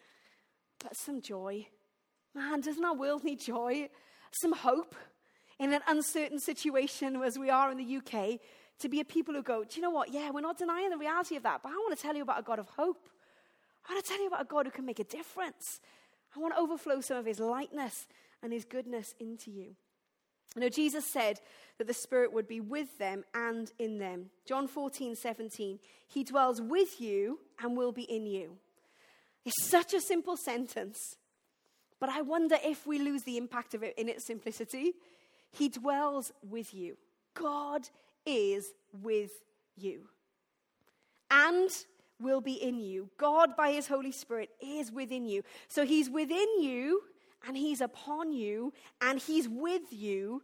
but 0.84 0.96
some 0.96 1.22
joy. 1.22 1.68
Man, 2.34 2.62
doesn't 2.62 2.84
our 2.84 2.96
world 2.96 3.24
need 3.24 3.40
joy? 3.40 3.90
Some 4.32 4.54
hope 4.54 4.96
in 5.60 5.74
an 5.74 5.82
uncertain 5.88 6.40
situation 6.40 7.16
as 7.24 7.38
we 7.38 7.50
are 7.50 7.72
in 7.72 7.78
the 7.78 7.98
UK 7.98 8.40
to 8.80 8.90
be 8.90 9.00
a 9.00 9.06
people 9.06 9.34
who 9.34 9.44
go, 9.44 9.64
Do 9.64 9.76
you 9.76 9.82
know 9.82 9.92
what? 9.92 10.12
Yeah, 10.12 10.32
we're 10.32 10.42
not 10.42 10.58
denying 10.58 10.90
the 10.90 10.98
reality 10.98 11.36
of 11.36 11.44
that, 11.44 11.62
but 11.64 11.72
I 11.72 11.76
want 11.76 11.98
to 11.98 12.02
tell 12.02 12.16
you 12.16 12.24
about 12.24 12.40
a 12.40 12.44
God 12.44 12.60
of 12.60 12.68
hope. 12.70 13.10
I 13.88 13.94
want 13.94 14.06
to 14.06 14.10
tell 14.10 14.22
you 14.22 14.28
about 14.28 14.42
a 14.42 14.46
God 14.46 14.66
who 14.66 14.72
can 14.72 14.86
make 14.86 15.00
a 15.00 15.04
difference. 15.04 15.80
I 16.36 16.40
want 16.40 16.56
to 16.56 16.60
overflow 16.60 17.02
some 17.02 17.18
of 17.18 17.26
his 17.26 17.40
lightness 17.40 18.08
and 18.42 18.52
his 18.52 18.66
goodness 18.66 19.14
into 19.20 19.52
you. 19.52 19.76
You 20.56 20.62
know, 20.62 20.70
Jesus 20.70 21.06
said 21.12 21.40
that 21.78 21.88
the 21.88 21.94
Spirit 21.94 22.34
would 22.34 22.48
be 22.48 22.62
with 22.62 22.98
them 23.00 23.24
and 23.34 23.72
in 23.80 23.98
them. 23.98 24.30
John 24.48 24.68
14, 24.68 25.16
17. 25.16 25.80
He 26.08 26.24
dwells 26.24 26.62
with 26.62 27.02
you 27.02 27.40
and 27.62 27.76
will 27.76 27.92
be 27.92 28.04
in 28.04 28.26
you. 28.26 28.58
It's 29.46 29.68
such 29.68 29.94
a 29.94 30.02
simple 30.02 30.38
sentence, 30.38 30.98
but 32.00 32.10
I 32.10 32.22
wonder 32.22 32.58
if 32.64 32.86
we 32.86 33.00
lose 33.00 33.24
the 33.24 33.38
impact 33.38 33.74
of 33.74 33.84
it 33.84 33.94
in 33.98 34.08
its 34.08 34.26
simplicity. 34.26 34.94
He 35.54 35.70
dwells 35.70 36.32
with 36.48 36.74
you. 36.74 36.98
God 37.34 37.88
is 38.26 38.74
with 39.02 39.32
you 39.78 40.10
and 41.32 41.70
will 42.20 42.42
be 42.42 42.54
in 42.54 42.80
you. 42.80 43.10
God, 43.18 43.56
by 43.56 43.72
His 43.72 43.88
Holy 43.88 44.12
Spirit, 44.12 44.50
is 44.62 44.92
within 44.92 45.26
you. 45.26 45.44
So 45.68 45.86
He's 45.86 46.10
within 46.10 46.62
you 46.62 47.02
and 47.48 47.58
He's 47.58 47.82
upon 47.82 48.32
you, 48.32 48.74
and 49.02 49.20
He's 49.20 49.50
with 49.50 49.92
you 49.92 50.42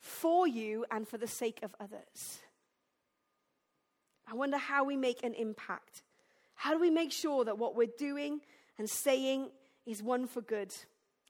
for 0.00 0.48
you 0.48 0.84
and 0.90 1.06
for 1.06 1.16
the 1.16 1.28
sake 1.28 1.60
of 1.62 1.74
others. 1.78 2.40
I 4.28 4.34
wonder 4.34 4.58
how 4.58 4.84
we 4.84 4.96
make 4.96 5.22
an 5.22 5.34
impact. 5.34 6.02
How 6.54 6.72
do 6.72 6.80
we 6.80 6.90
make 6.90 7.12
sure 7.12 7.44
that 7.44 7.58
what 7.58 7.76
we're 7.76 7.86
doing 7.98 8.40
and 8.78 8.88
saying 8.90 9.50
is 9.86 10.02
one 10.02 10.26
for 10.26 10.40
good? 10.40 10.74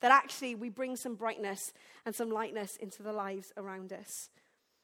That 0.01 0.13
actually 0.13 0.55
we 0.55 0.69
bring 0.69 0.97
some 0.97 1.15
brightness 1.15 1.73
and 2.05 2.15
some 2.15 2.31
lightness 2.31 2.77
into 2.77 3.03
the 3.03 3.13
lives 3.13 3.53
around 3.57 3.93
us. 3.93 4.31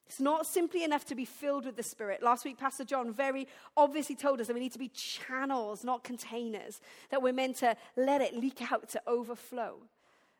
It's 0.06 0.20
not 0.20 0.44
simply 0.44 0.82
enough 0.82 1.04
to 1.04 1.14
be 1.14 1.24
filled 1.24 1.66
with 1.66 1.76
the 1.76 1.84
Spirit. 1.84 2.20
Last 2.20 2.44
week, 2.44 2.58
Pastor 2.58 2.84
John 2.84 3.12
very 3.12 3.46
obviously 3.76 4.16
told 4.16 4.40
us 4.40 4.48
that 4.48 4.54
we 4.54 4.60
need 4.60 4.72
to 4.72 4.78
be 4.78 4.88
channels, 4.88 5.84
not 5.84 6.02
containers, 6.02 6.80
that 7.10 7.22
we're 7.22 7.32
meant 7.32 7.56
to 7.58 7.76
let 7.96 8.20
it 8.20 8.34
leak 8.34 8.72
out 8.72 8.88
to 8.88 9.02
overflow. 9.06 9.76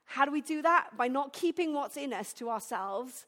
How 0.07 0.25
do 0.25 0.33
we 0.33 0.41
do 0.41 0.61
that? 0.63 0.97
By 0.97 1.07
not 1.07 1.33
keeping 1.33 1.73
what's 1.73 1.97
in 1.97 2.13
us 2.13 2.33
to 2.33 2.51
ourselves, 2.51 3.27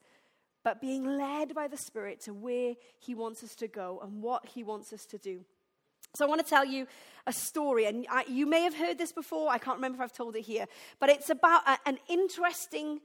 but 0.64 0.80
being 0.80 1.04
led 1.16 1.54
by 1.54 1.68
the 1.68 1.76
Spirit 1.76 2.20
to 2.22 2.34
where 2.34 2.74
He 2.98 3.14
wants 3.14 3.44
us 3.44 3.54
to 3.56 3.68
go 3.68 4.00
and 4.02 4.20
what 4.20 4.46
He 4.46 4.64
wants 4.64 4.92
us 4.92 5.06
to 5.06 5.18
do. 5.18 5.44
So, 6.14 6.26
I 6.26 6.28
want 6.28 6.44
to 6.44 6.48
tell 6.48 6.64
you 6.64 6.86
a 7.26 7.32
story, 7.32 7.86
and 7.86 8.06
I, 8.10 8.24
you 8.28 8.46
may 8.46 8.62
have 8.62 8.74
heard 8.74 8.98
this 8.98 9.12
before. 9.12 9.50
I 9.50 9.58
can't 9.58 9.76
remember 9.76 9.96
if 9.96 10.02
I've 10.02 10.12
told 10.12 10.36
it 10.36 10.42
here, 10.42 10.66
but 11.00 11.08
it's 11.08 11.30
about 11.30 11.66
a, 11.66 11.78
an 11.86 11.98
interesting 12.08 13.00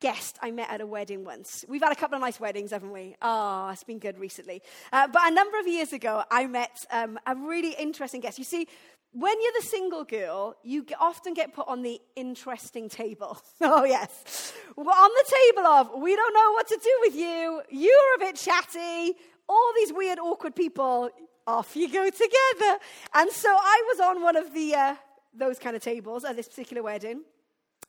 guest 0.00 0.36
I 0.42 0.50
met 0.50 0.68
at 0.68 0.80
a 0.80 0.86
wedding 0.86 1.24
once. 1.24 1.64
We've 1.68 1.80
had 1.80 1.92
a 1.92 1.96
couple 1.96 2.16
of 2.16 2.20
nice 2.20 2.40
weddings, 2.40 2.72
haven't 2.72 2.92
we? 2.92 3.16
Ah, 3.22 3.68
oh, 3.68 3.72
it's 3.72 3.84
been 3.84 4.00
good 4.00 4.18
recently. 4.18 4.60
Uh, 4.92 5.06
but 5.06 5.22
a 5.30 5.30
number 5.30 5.58
of 5.60 5.66
years 5.66 5.92
ago, 5.92 6.24
I 6.30 6.46
met 6.46 6.84
um, 6.90 7.18
a 7.24 7.36
really 7.36 7.74
interesting 7.78 8.20
guest. 8.20 8.36
You 8.36 8.44
see, 8.44 8.66
when 9.12 9.40
you're 9.40 9.52
the 9.60 9.66
single 9.66 10.04
girl, 10.04 10.56
you 10.64 10.84
often 11.00 11.34
get 11.34 11.54
put 11.54 11.68
on 11.68 11.82
the 11.82 12.00
interesting 12.16 12.88
table. 12.88 13.38
oh, 13.60 13.84
yes. 13.84 14.52
We're 14.76 14.84
on 14.84 15.10
the 15.10 15.36
table 15.36 15.66
of, 15.66 16.02
we 16.02 16.16
don't 16.16 16.34
know 16.34 16.52
what 16.52 16.66
to 16.68 16.78
do 16.82 16.98
with 17.02 17.14
you. 17.14 17.62
You're 17.70 18.14
a 18.16 18.18
bit 18.18 18.36
chatty. 18.36 19.14
All 19.48 19.72
these 19.76 19.92
weird, 19.92 20.18
awkward 20.18 20.56
people, 20.56 21.10
off 21.46 21.76
you 21.76 21.88
go 21.88 22.08
together. 22.08 22.78
And 23.14 23.30
so 23.30 23.48
I 23.50 23.82
was 23.88 24.00
on 24.00 24.22
one 24.22 24.36
of 24.36 24.52
the, 24.52 24.74
uh, 24.74 24.94
those 25.34 25.58
kind 25.58 25.76
of 25.76 25.82
tables 25.82 26.24
at 26.24 26.36
this 26.36 26.48
particular 26.48 26.82
wedding. 26.82 27.22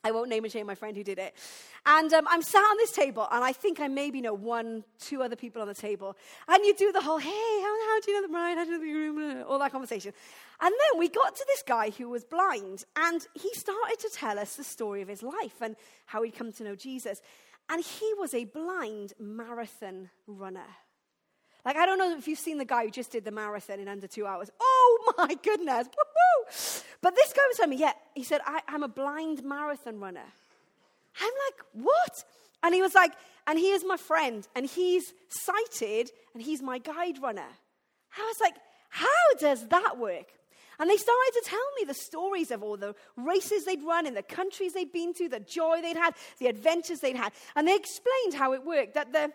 I 0.06 0.10
won't 0.10 0.28
name 0.28 0.44
and 0.44 0.52
shame 0.52 0.66
my 0.66 0.74
friend 0.74 0.94
who 0.94 1.02
did 1.02 1.18
it. 1.18 1.34
And 1.86 2.12
um, 2.12 2.26
I'm 2.28 2.42
sat 2.42 2.58
on 2.58 2.76
this 2.76 2.92
table, 2.92 3.26
and 3.32 3.42
I 3.42 3.52
think 3.52 3.80
I 3.80 3.88
maybe 3.88 4.20
know 4.20 4.34
one, 4.34 4.84
two 5.00 5.22
other 5.22 5.34
people 5.34 5.62
on 5.62 5.68
the 5.68 5.74
table. 5.74 6.14
And 6.46 6.62
you 6.62 6.74
do 6.74 6.92
the 6.92 7.00
whole, 7.00 7.16
hey, 7.16 7.30
how, 7.30 7.86
how 7.86 8.00
do 8.00 8.10
you 8.10 8.20
know 8.20 8.26
the 8.26 8.32
bride? 8.32 8.58
How 8.58 8.64
do 8.64 8.70
you 8.70 8.76
know 8.76 8.84
the 8.84 9.12
groom? 9.12 9.44
All 9.48 9.58
that 9.60 9.72
conversation. 9.72 10.12
And 10.60 10.72
then 10.72 10.98
we 10.98 11.08
got 11.08 11.34
to 11.34 11.44
this 11.46 11.62
guy 11.66 11.88
who 11.88 12.10
was 12.10 12.22
blind, 12.22 12.84
and 12.96 13.26
he 13.32 13.50
started 13.54 13.98
to 14.00 14.10
tell 14.12 14.38
us 14.38 14.56
the 14.56 14.64
story 14.64 15.00
of 15.00 15.08
his 15.08 15.22
life 15.22 15.62
and 15.62 15.74
how 16.04 16.22
he'd 16.22 16.36
come 16.36 16.52
to 16.52 16.64
know 16.64 16.74
Jesus. 16.74 17.22
And 17.70 17.82
he 17.82 18.12
was 18.18 18.34
a 18.34 18.44
blind 18.44 19.14
marathon 19.18 20.10
runner. 20.26 20.66
Like, 21.64 21.76
I 21.76 21.86
don't 21.86 21.98
know 21.98 22.16
if 22.16 22.28
you've 22.28 22.38
seen 22.38 22.58
the 22.58 22.64
guy 22.64 22.84
who 22.84 22.90
just 22.90 23.10
did 23.12 23.24
the 23.24 23.30
marathon 23.30 23.80
in 23.80 23.88
under 23.88 24.06
two 24.06 24.26
hours. 24.26 24.50
Oh 24.60 25.14
my 25.18 25.34
goodness. 25.42 25.86
Woo-hoo. 25.86 26.82
But 27.00 27.14
this 27.14 27.32
guy 27.32 27.42
was 27.48 27.56
telling 27.56 27.70
me, 27.70 27.76
yeah, 27.76 27.92
he 28.14 28.22
said, 28.22 28.40
I, 28.44 28.60
I'm 28.68 28.82
a 28.82 28.88
blind 28.88 29.42
marathon 29.44 29.98
runner. 29.98 30.26
I'm 31.20 31.32
like, 31.46 31.64
what? 31.72 32.24
And 32.62 32.74
he 32.74 32.82
was 32.82 32.94
like, 32.94 33.12
and 33.46 33.58
he 33.58 33.70
is 33.72 33.84
my 33.86 33.96
friend, 33.96 34.46
and 34.54 34.66
he's 34.66 35.12
sighted, 35.28 36.10
and 36.32 36.42
he's 36.42 36.62
my 36.62 36.78
guide 36.78 37.22
runner. 37.22 37.46
I 38.16 38.22
was 38.22 38.40
like, 38.40 38.54
How 38.88 39.34
does 39.38 39.66
that 39.68 39.98
work? 39.98 40.32
And 40.78 40.90
they 40.90 40.96
started 40.96 41.32
to 41.34 41.42
tell 41.44 41.66
me 41.78 41.84
the 41.84 41.94
stories 41.94 42.50
of 42.50 42.62
all 42.62 42.76
the 42.76 42.94
races 43.16 43.64
they'd 43.64 43.82
run 43.82 44.06
in 44.06 44.14
the 44.14 44.22
countries 44.22 44.72
they'd 44.72 44.92
been 44.92 45.14
to, 45.14 45.28
the 45.28 45.40
joy 45.40 45.80
they'd 45.82 45.96
had, 45.96 46.14
the 46.38 46.46
adventures 46.46 47.00
they'd 47.00 47.16
had. 47.16 47.32
And 47.54 47.68
they 47.68 47.76
explained 47.76 48.34
how 48.34 48.54
it 48.54 48.64
worked 48.64 48.94
that 48.94 49.12
the 49.12 49.32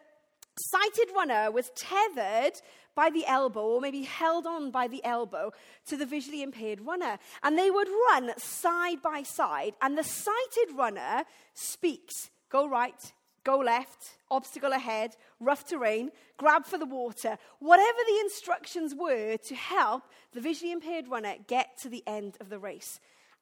sighted 0.67 1.09
runner 1.15 1.51
was 1.51 1.71
tethered 1.75 2.53
by 2.95 3.09
the 3.09 3.25
elbow, 3.25 3.61
or 3.61 3.81
maybe 3.81 4.03
held 4.03 4.45
on 4.45 4.71
by 4.71 4.87
the 4.87 5.03
elbow, 5.05 5.51
to 5.87 5.95
the 5.95 6.05
visually 6.05 6.41
impaired 6.41 6.81
runner. 6.81 7.17
And 7.43 7.57
they 7.57 7.71
would 7.71 7.87
run 7.87 8.31
side 8.37 9.01
by 9.01 9.23
side, 9.23 9.73
and 9.81 9.97
the 9.97 10.03
sighted 10.03 10.75
runner 10.75 11.23
speaks 11.53 12.29
go 12.49 12.67
right, 12.67 13.13
go 13.43 13.59
left, 13.59 14.17
obstacle 14.31 14.73
ahead, 14.73 15.15
rough 15.39 15.65
terrain, 15.65 16.11
grab 16.37 16.65
for 16.65 16.77
the 16.77 16.85
water, 16.85 17.37
whatever 17.59 17.99
the 18.07 18.19
instructions 18.21 18.95
were 18.95 19.37
to 19.37 19.55
help 19.55 20.03
the 20.33 20.41
visually 20.41 20.71
impaired 20.71 21.07
runner 21.07 21.35
get 21.47 21.77
to 21.77 21.89
the 21.89 22.03
end 22.07 22.37
of 22.41 22.49
the 22.49 22.59
race. 22.59 22.99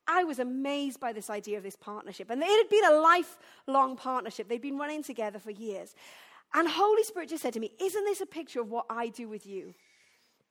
I 0.07 0.23
was 0.23 0.39
amazed 0.39 0.99
by 0.99 1.11
this 1.11 1.29
idea 1.29 1.57
of 1.57 1.63
this 1.63 1.75
partnership. 1.75 2.29
And 2.29 2.41
it 2.41 2.47
had 2.47 2.69
been 2.69 2.85
a 2.85 3.01
lifelong 3.01 3.97
partnership. 3.97 4.47
They'd 4.47 4.61
been 4.61 4.77
running 4.77 5.03
together 5.03 5.37
for 5.37 5.51
years. 5.51 5.93
And 6.53 6.67
Holy 6.67 7.03
Spirit 7.03 7.29
just 7.29 7.43
said 7.43 7.53
to 7.53 7.59
me, 7.59 7.71
Isn't 7.79 8.05
this 8.05 8.21
a 8.21 8.25
picture 8.25 8.61
of 8.61 8.69
what 8.69 8.85
I 8.89 9.09
do 9.09 9.27
with 9.27 9.45
you? 9.45 9.73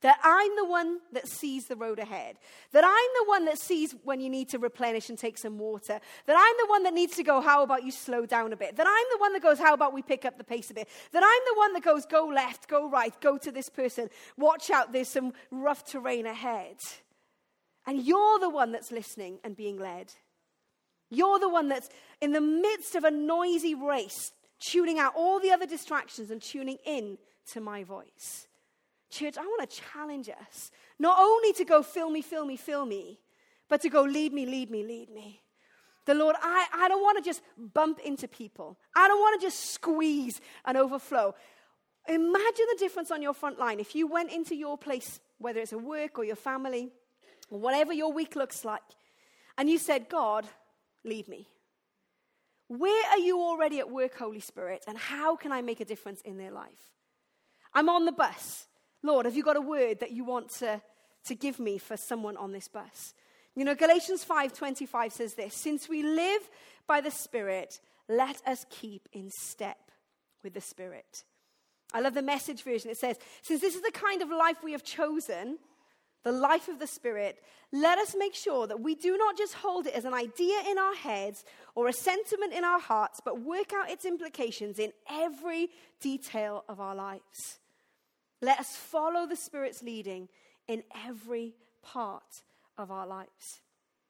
That 0.01 0.19
I'm 0.23 0.55
the 0.55 0.65
one 0.65 0.99
that 1.13 1.27
sees 1.27 1.65
the 1.65 1.75
road 1.75 1.97
ahead. 1.97 2.37
That 2.71 2.83
I'm 2.83 3.25
the 3.25 3.29
one 3.29 3.45
that 3.45 3.57
sees 3.57 3.95
when 4.03 4.19
you 4.19 4.29
need 4.29 4.49
to 4.49 4.59
replenish 4.59 5.09
and 5.09 5.17
take 5.17 5.39
some 5.39 5.57
water. 5.57 5.99
That 6.27 6.37
I'm 6.37 6.67
the 6.67 6.69
one 6.69 6.83
that 6.83 6.93
needs 6.93 7.15
to 7.15 7.23
go, 7.23 7.41
how 7.41 7.63
about 7.63 7.83
you 7.83 7.91
slow 7.91 8.27
down 8.27 8.53
a 8.53 8.57
bit? 8.57 8.75
That 8.75 8.85
I'm 8.85 9.05
the 9.11 9.19
one 9.19 9.33
that 9.33 9.41
goes, 9.41 9.57
how 9.57 9.73
about 9.73 9.93
we 9.93 10.03
pick 10.03 10.23
up 10.23 10.37
the 10.37 10.43
pace 10.43 10.69
a 10.69 10.75
bit? 10.75 10.87
That 11.13 11.23
I'm 11.23 11.55
the 11.55 11.57
one 11.57 11.73
that 11.73 11.83
goes, 11.83 12.05
go 12.05 12.27
left, 12.27 12.67
go 12.67 12.87
right, 12.87 13.19
go 13.21 13.39
to 13.39 13.51
this 13.51 13.69
person. 13.69 14.09
Watch 14.37 14.69
out, 14.69 14.93
there's 14.93 15.09
some 15.09 15.33
rough 15.49 15.83
terrain 15.83 16.27
ahead. 16.27 16.77
And 17.87 18.05
you're 18.05 18.37
the 18.37 18.49
one 18.49 18.71
that's 18.71 18.91
listening 18.91 19.39
and 19.43 19.55
being 19.55 19.79
led. 19.79 20.13
You're 21.09 21.39
the 21.39 21.49
one 21.49 21.69
that's 21.69 21.89
in 22.21 22.33
the 22.33 22.41
midst 22.41 22.93
of 22.93 23.03
a 23.03 23.11
noisy 23.11 23.73
race, 23.73 24.31
tuning 24.59 24.99
out 24.99 25.13
all 25.15 25.39
the 25.39 25.51
other 25.51 25.65
distractions 25.65 26.31
and 26.31 26.41
tuning 26.41 26.77
in 26.85 27.17
to 27.53 27.61
my 27.61 27.83
voice. 27.83 28.47
Church, 29.09 29.37
I 29.37 29.41
want 29.41 29.69
to 29.69 29.81
challenge 29.93 30.29
us 30.29 30.71
not 30.99 31.17
only 31.19 31.53
to 31.53 31.65
go 31.65 31.83
fill 31.83 32.09
me, 32.09 32.21
fill 32.21 32.45
me, 32.45 32.57
fill 32.57 32.85
me, 32.85 33.19
but 33.69 33.81
to 33.81 33.89
go 33.89 34.03
lead 34.03 34.33
me, 34.33 34.45
lead 34.45 34.69
me, 34.69 34.83
lead 34.83 35.09
me. 35.09 35.41
The 36.05 36.13
Lord, 36.13 36.35
I, 36.41 36.65
I 36.73 36.87
don't 36.87 37.01
want 37.01 37.17
to 37.17 37.23
just 37.23 37.41
bump 37.57 37.99
into 37.99 38.27
people. 38.27 38.77
I 38.95 39.07
don't 39.07 39.19
want 39.19 39.39
to 39.39 39.45
just 39.45 39.73
squeeze 39.73 40.39
and 40.65 40.77
overflow. 40.77 41.35
Imagine 42.07 42.65
the 42.71 42.77
difference 42.79 43.11
on 43.11 43.21
your 43.21 43.33
front 43.33 43.59
line. 43.59 43.79
If 43.79 43.93
you 43.93 44.07
went 44.07 44.31
into 44.31 44.55
your 44.55 44.77
place, 44.77 45.19
whether 45.37 45.59
it's 45.59 45.73
a 45.73 45.77
work 45.77 46.17
or 46.17 46.23
your 46.23 46.37
family, 46.37 46.89
or 47.49 47.59
whatever 47.59 47.91
your 47.91 48.13
week 48.13 48.35
looks 48.35 48.63
like, 48.63 48.81
and 49.57 49.69
you 49.69 49.77
said, 49.77 50.07
God, 50.07 50.45
lead 51.03 51.27
me. 51.27 51.47
Where 52.67 53.09
are 53.11 53.17
you 53.17 53.39
already 53.39 53.79
at 53.79 53.89
work, 53.89 54.17
Holy 54.17 54.39
Spirit, 54.39 54.83
and 54.87 54.97
how 54.97 55.35
can 55.35 55.51
I 55.51 55.61
make 55.61 55.79
a 55.79 55.85
difference 55.85 56.21
in 56.21 56.37
their 56.37 56.51
life? 56.51 56.91
I'm 57.73 57.89
on 57.89 58.05
the 58.05 58.11
bus. 58.11 58.67
Lord, 59.03 59.25
have 59.25 59.35
you 59.35 59.43
got 59.43 59.55
a 59.55 59.61
word 59.61 59.99
that 59.99 60.11
you 60.11 60.25
want 60.25 60.49
to, 60.59 60.81
to 61.25 61.35
give 61.35 61.59
me 61.59 61.77
for 61.77 61.95
someone 61.95 62.35
on 62.35 62.51
this 62.51 62.67
bus? 62.67 63.13
You 63.55 63.63
know, 63.63 63.75
Galatians 63.75 64.25
5:25 64.25 65.11
says 65.11 65.33
this, 65.35 65.55
since 65.55 65.87
we 65.87 66.03
live 66.03 66.41
by 66.87 67.01
the 67.01 67.11
Spirit, 67.11 67.79
let 68.09 68.41
us 68.45 68.65
keep 68.69 69.07
in 69.13 69.31
step 69.31 69.91
with 70.43 70.53
the 70.53 70.61
Spirit. 70.61 71.23
I 71.93 72.01
love 72.01 72.13
the 72.13 72.21
message 72.21 72.63
version. 72.63 72.91
It 72.91 72.97
says, 72.97 73.17
since 73.41 73.61
this 73.61 73.75
is 73.75 73.81
the 73.81 73.91
kind 73.91 74.21
of 74.21 74.29
life 74.29 74.57
we 74.63 74.73
have 74.73 74.83
chosen, 74.83 75.57
the 76.27 76.33
life 76.33 76.67
of 76.67 76.77
the 76.77 76.87
Spirit, 76.87 77.41
let 77.71 77.97
us 77.97 78.13
make 78.17 78.35
sure 78.35 78.67
that 78.67 78.81
we 78.81 78.95
do 78.95 79.17
not 79.17 79.37
just 79.37 79.53
hold 79.53 79.87
it 79.87 79.93
as 79.93 80.03
an 80.03 80.13
idea 80.13 80.57
in 80.69 80.77
our 80.77 80.93
heads 80.93 81.45
or 81.73 81.87
a 81.87 81.93
sentiment 81.93 82.53
in 82.53 82.65
our 82.65 82.81
hearts, 82.81 83.21
but 83.23 83.39
work 83.39 83.71
out 83.73 83.89
its 83.89 84.03
implications 84.03 84.77
in 84.77 84.91
every 85.09 85.69
detail 86.01 86.65
of 86.67 86.81
our 86.81 86.95
lives. 86.95 87.59
Let 88.41 88.59
us 88.59 88.75
follow 88.75 89.25
the 89.25 89.37
Spirit's 89.37 89.81
leading 89.81 90.27
in 90.67 90.83
every 91.07 91.55
part 91.81 92.43
of 92.77 92.91
our 92.91 93.07
lives. 93.07 93.61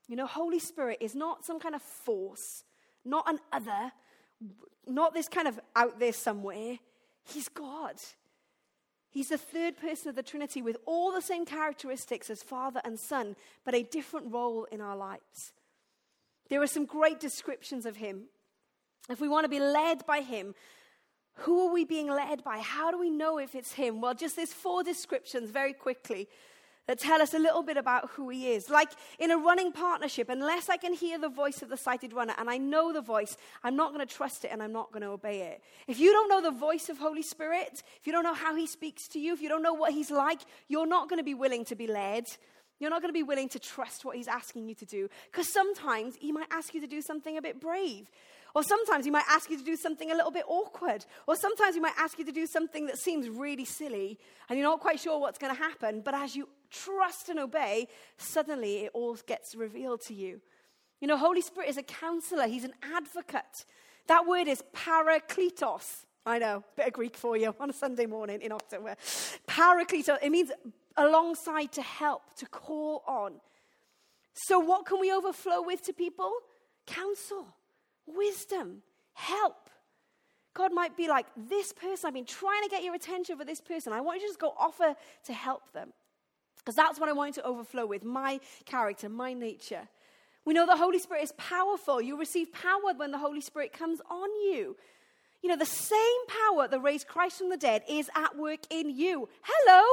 You 0.07 0.15
know, 0.15 0.25
Holy 0.25 0.59
Spirit 0.59 0.97
is 0.99 1.13
not 1.13 1.45
some 1.45 1.59
kind 1.59 1.75
of 1.75 1.83
force, 1.83 2.63
not 3.05 3.29
an 3.29 3.37
other, 3.53 3.91
not 4.87 5.13
this 5.13 5.27
kind 5.27 5.47
of 5.47 5.59
out 5.75 5.99
there 5.99 6.13
somewhere. 6.13 6.79
He's 7.25 7.47
God. 7.47 7.95
He's 9.09 9.29
the 9.29 9.37
third 9.37 9.77
person 9.77 10.09
of 10.09 10.15
the 10.15 10.23
Trinity 10.23 10.61
with 10.61 10.77
all 10.85 11.11
the 11.11 11.21
same 11.21 11.45
characteristics 11.45 12.29
as 12.29 12.43
Father 12.43 12.81
and 12.83 12.99
Son, 12.99 13.35
but 13.65 13.73
a 13.73 13.83
different 13.83 14.31
role 14.31 14.65
in 14.65 14.81
our 14.81 14.95
lives. 14.95 15.53
There 16.49 16.61
are 16.61 16.67
some 16.67 16.85
great 16.85 17.19
descriptions 17.19 17.85
of 17.85 17.97
him. 17.97 18.23
If 19.09 19.21
we 19.21 19.29
want 19.29 19.45
to 19.45 19.49
be 19.49 19.59
led 19.59 20.05
by 20.05 20.21
him, 20.21 20.53
who 21.41 21.67
are 21.67 21.73
we 21.73 21.85
being 21.85 22.07
led 22.07 22.43
by? 22.43 22.59
How 22.59 22.91
do 22.91 22.97
we 22.97 23.09
know 23.09 23.37
if 23.37 23.55
it's 23.55 23.73
him? 23.73 24.01
Well, 24.01 24.13
just 24.13 24.35
there's 24.35 24.53
four 24.53 24.83
descriptions 24.83 25.51
very 25.51 25.73
quickly 25.73 26.27
that 26.87 26.99
tell 26.99 27.21
us 27.21 27.33
a 27.33 27.39
little 27.39 27.63
bit 27.63 27.77
about 27.77 28.09
who 28.11 28.29
he 28.29 28.51
is. 28.51 28.69
Like 28.69 28.89
in 29.19 29.31
a 29.31 29.37
running 29.37 29.71
partnership, 29.71 30.29
unless 30.29 30.69
I 30.69 30.77
can 30.77 30.93
hear 30.93 31.19
the 31.19 31.29
voice 31.29 31.61
of 31.61 31.69
the 31.69 31.77
sighted 31.77 32.13
runner 32.13 32.33
and 32.37 32.49
I 32.49 32.57
know 32.57 32.91
the 32.91 33.01
voice, 33.01 33.37
I'm 33.63 33.75
not 33.75 33.93
going 33.93 34.05
to 34.05 34.13
trust 34.13 34.45
it 34.45 34.51
and 34.51 34.63
I'm 34.63 34.73
not 34.73 34.91
going 34.91 35.03
to 35.03 35.09
obey 35.09 35.41
it. 35.41 35.61
If 35.87 35.99
you 35.99 36.11
don't 36.11 36.29
know 36.29 36.41
the 36.41 36.57
voice 36.57 36.89
of 36.89 36.97
Holy 36.97 37.23
Spirit, 37.23 37.83
if 37.99 38.07
you 38.07 38.13
don't 38.13 38.23
know 38.23 38.33
how 38.33 38.55
he 38.55 38.67
speaks 38.67 39.07
to 39.09 39.19
you, 39.19 39.33
if 39.33 39.41
you 39.41 39.49
don't 39.49 39.63
know 39.63 39.73
what 39.73 39.93
he's 39.93 40.11
like, 40.11 40.39
you're 40.67 40.87
not 40.87 41.09
going 41.09 41.19
to 41.19 41.23
be 41.23 41.33
willing 41.33 41.65
to 41.65 41.75
be 41.75 41.87
led. 41.87 42.25
You're 42.79 42.89
not 42.89 43.01
going 43.01 43.09
to 43.09 43.17
be 43.17 43.23
willing 43.23 43.49
to 43.49 43.59
trust 43.59 44.05
what 44.05 44.15
he's 44.15 44.27
asking 44.27 44.67
you 44.67 44.75
to 44.75 44.85
do. 44.85 45.09
Because 45.31 45.51
sometimes 45.51 46.15
he 46.19 46.31
might 46.31 46.47
ask 46.51 46.73
you 46.73 46.81
to 46.81 46.87
do 46.87 47.01
something 47.01 47.37
a 47.37 47.41
bit 47.41 47.59
brave. 47.59 48.09
Or 48.55 48.63
sometimes 48.63 49.05
he 49.05 49.11
might 49.11 49.25
ask 49.29 49.49
you 49.49 49.57
to 49.57 49.63
do 49.63 49.75
something 49.75 50.11
a 50.11 50.15
little 50.15 50.31
bit 50.31 50.45
awkward. 50.47 51.05
Or 51.27 51.35
sometimes 51.35 51.75
he 51.75 51.81
might 51.81 51.93
ask 51.97 52.17
you 52.17 52.25
to 52.25 52.31
do 52.31 52.47
something 52.47 52.85
that 52.87 52.97
seems 52.97 53.29
really 53.29 53.65
silly 53.65 54.17
and 54.49 54.57
you're 54.57 54.67
not 54.67 54.79
quite 54.79 54.99
sure 54.99 55.19
what's 55.19 55.37
going 55.37 55.55
to 55.55 55.61
happen. 55.61 56.01
But 56.01 56.15
as 56.15 56.35
you 56.35 56.49
trust 56.71 57.29
and 57.29 57.39
obey, 57.39 57.87
suddenly 58.17 58.85
it 58.85 58.91
all 58.93 59.15
gets 59.27 59.55
revealed 59.55 60.01
to 60.07 60.13
you. 60.13 60.41
You 60.99 61.07
know, 61.07 61.17
Holy 61.17 61.41
Spirit 61.41 61.69
is 61.69 61.77
a 61.77 61.83
counselor, 61.83 62.47
he's 62.47 62.63
an 62.63 62.73
advocate. 62.81 63.65
That 64.07 64.25
word 64.25 64.47
is 64.47 64.63
parakletos. 64.73 66.05
I 66.25 66.39
know, 66.39 66.63
bit 66.75 66.87
of 66.87 66.93
Greek 66.93 67.15
for 67.15 67.37
you 67.37 67.53
on 67.59 67.69
a 67.69 67.73
Sunday 67.73 68.05
morning 68.05 68.41
in 68.41 68.51
October. 68.51 68.95
Parakletos, 69.47 70.17
it 70.21 70.31
means 70.31 70.51
alongside 70.97 71.71
to 71.73 71.81
help, 71.81 72.21
to 72.37 72.45
call 72.47 73.03
on. 73.07 73.33
So, 74.33 74.59
what 74.59 74.85
can 74.85 74.99
we 74.99 75.11
overflow 75.11 75.61
with 75.61 75.83
to 75.83 75.93
people? 75.93 76.31
Counsel 76.85 77.47
wisdom, 78.05 78.81
help. 79.13 79.69
God 80.53 80.73
might 80.73 80.97
be 80.97 81.07
like, 81.07 81.27
This 81.49 81.71
person, 81.73 82.07
I've 82.07 82.13
been 82.13 82.25
trying 82.25 82.63
to 82.63 82.69
get 82.69 82.83
your 82.83 82.95
attention 82.95 83.37
for 83.37 83.45
this 83.45 83.61
person. 83.61 83.93
I 83.93 84.01
want 84.01 84.21
you 84.21 84.27
to 84.27 84.29
just 84.29 84.39
go 84.39 84.53
offer 84.57 84.95
to 85.25 85.33
help 85.33 85.71
them. 85.73 85.93
Because 86.57 86.75
that's 86.75 86.99
what 86.99 87.09
I 87.09 87.13
want 87.13 87.35
you 87.35 87.41
to 87.43 87.47
overflow 87.47 87.85
with 87.85 88.03
my 88.03 88.39
character, 88.65 89.07
my 89.07 89.33
nature. 89.33 89.87
We 90.43 90.53
know 90.53 90.65
the 90.65 90.77
Holy 90.77 90.99
Spirit 90.99 91.23
is 91.23 91.31
powerful. 91.33 92.01
You 92.01 92.17
receive 92.17 92.51
power 92.51 92.93
when 92.95 93.11
the 93.11 93.17
Holy 93.17 93.41
Spirit 93.41 93.73
comes 93.73 94.01
on 94.09 94.29
you. 94.41 94.75
You 95.41 95.49
know, 95.49 95.57
the 95.57 95.65
same 95.65 96.27
power 96.27 96.67
that 96.67 96.79
raised 96.79 97.07
Christ 97.07 97.37
from 97.37 97.49
the 97.49 97.57
dead 97.57 97.83
is 97.87 98.09
at 98.15 98.37
work 98.37 98.61
in 98.69 98.89
you. 98.89 99.29
Hello, 99.43 99.85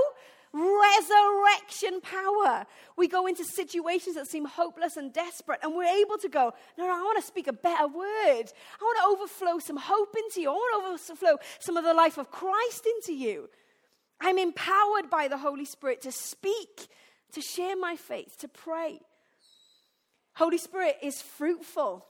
resurrection 0.55 2.01
power. 2.01 2.65
We 2.97 3.09
go 3.09 3.27
into 3.27 3.45
situations 3.45 4.15
that 4.15 4.29
seem 4.29 4.45
hopeless 4.45 4.97
and 4.97 5.13
desperate, 5.13 5.59
and 5.63 5.75
we're 5.75 5.85
able 5.85 6.17
to 6.19 6.29
go, 6.29 6.53
No, 6.79 6.87
no, 6.87 6.95
I 6.95 7.03
want 7.03 7.21
to 7.21 7.27
speak 7.27 7.49
a 7.49 7.53
better 7.53 7.89
word. 7.89 8.05
I 8.07 8.83
want 8.83 8.99
to 8.99 9.07
overflow 9.11 9.59
some 9.59 9.77
hope 9.77 10.15
into 10.17 10.41
you. 10.41 10.51
I 10.51 10.53
want 10.53 10.85
to 10.85 11.13
overflow 11.13 11.37
some 11.59 11.77
of 11.77 11.85
the 11.85 11.95
life 11.95 12.19
of 12.19 12.31
Christ 12.31 12.87
into 12.87 13.19
you. 13.19 13.49
I'm 14.21 14.39
empowered 14.39 15.11
by 15.11 15.29
the 15.29 15.39
Holy 15.39 15.65
Spirit 15.65 16.03
to 16.03 16.13
speak, 16.13 16.89
to 17.33 17.41
share 17.41 17.77
my 17.77 17.97
faith, 17.97 18.39
to 18.39 18.49
pray. 18.49 19.01
Holy 20.37 20.59
Spirit 20.59 20.99
is 21.03 21.21
fruitful. 21.21 22.07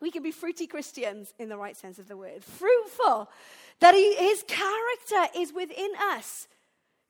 We 0.00 0.10
can 0.10 0.22
be 0.22 0.30
fruity 0.30 0.66
Christians 0.66 1.32
in 1.38 1.48
the 1.48 1.56
right 1.56 1.76
sense 1.76 1.98
of 1.98 2.08
the 2.08 2.16
word. 2.16 2.44
Fruitful. 2.44 3.30
That 3.80 3.94
he, 3.94 4.14
his 4.16 4.44
character 4.46 5.38
is 5.38 5.52
within 5.52 5.90
us. 6.12 6.46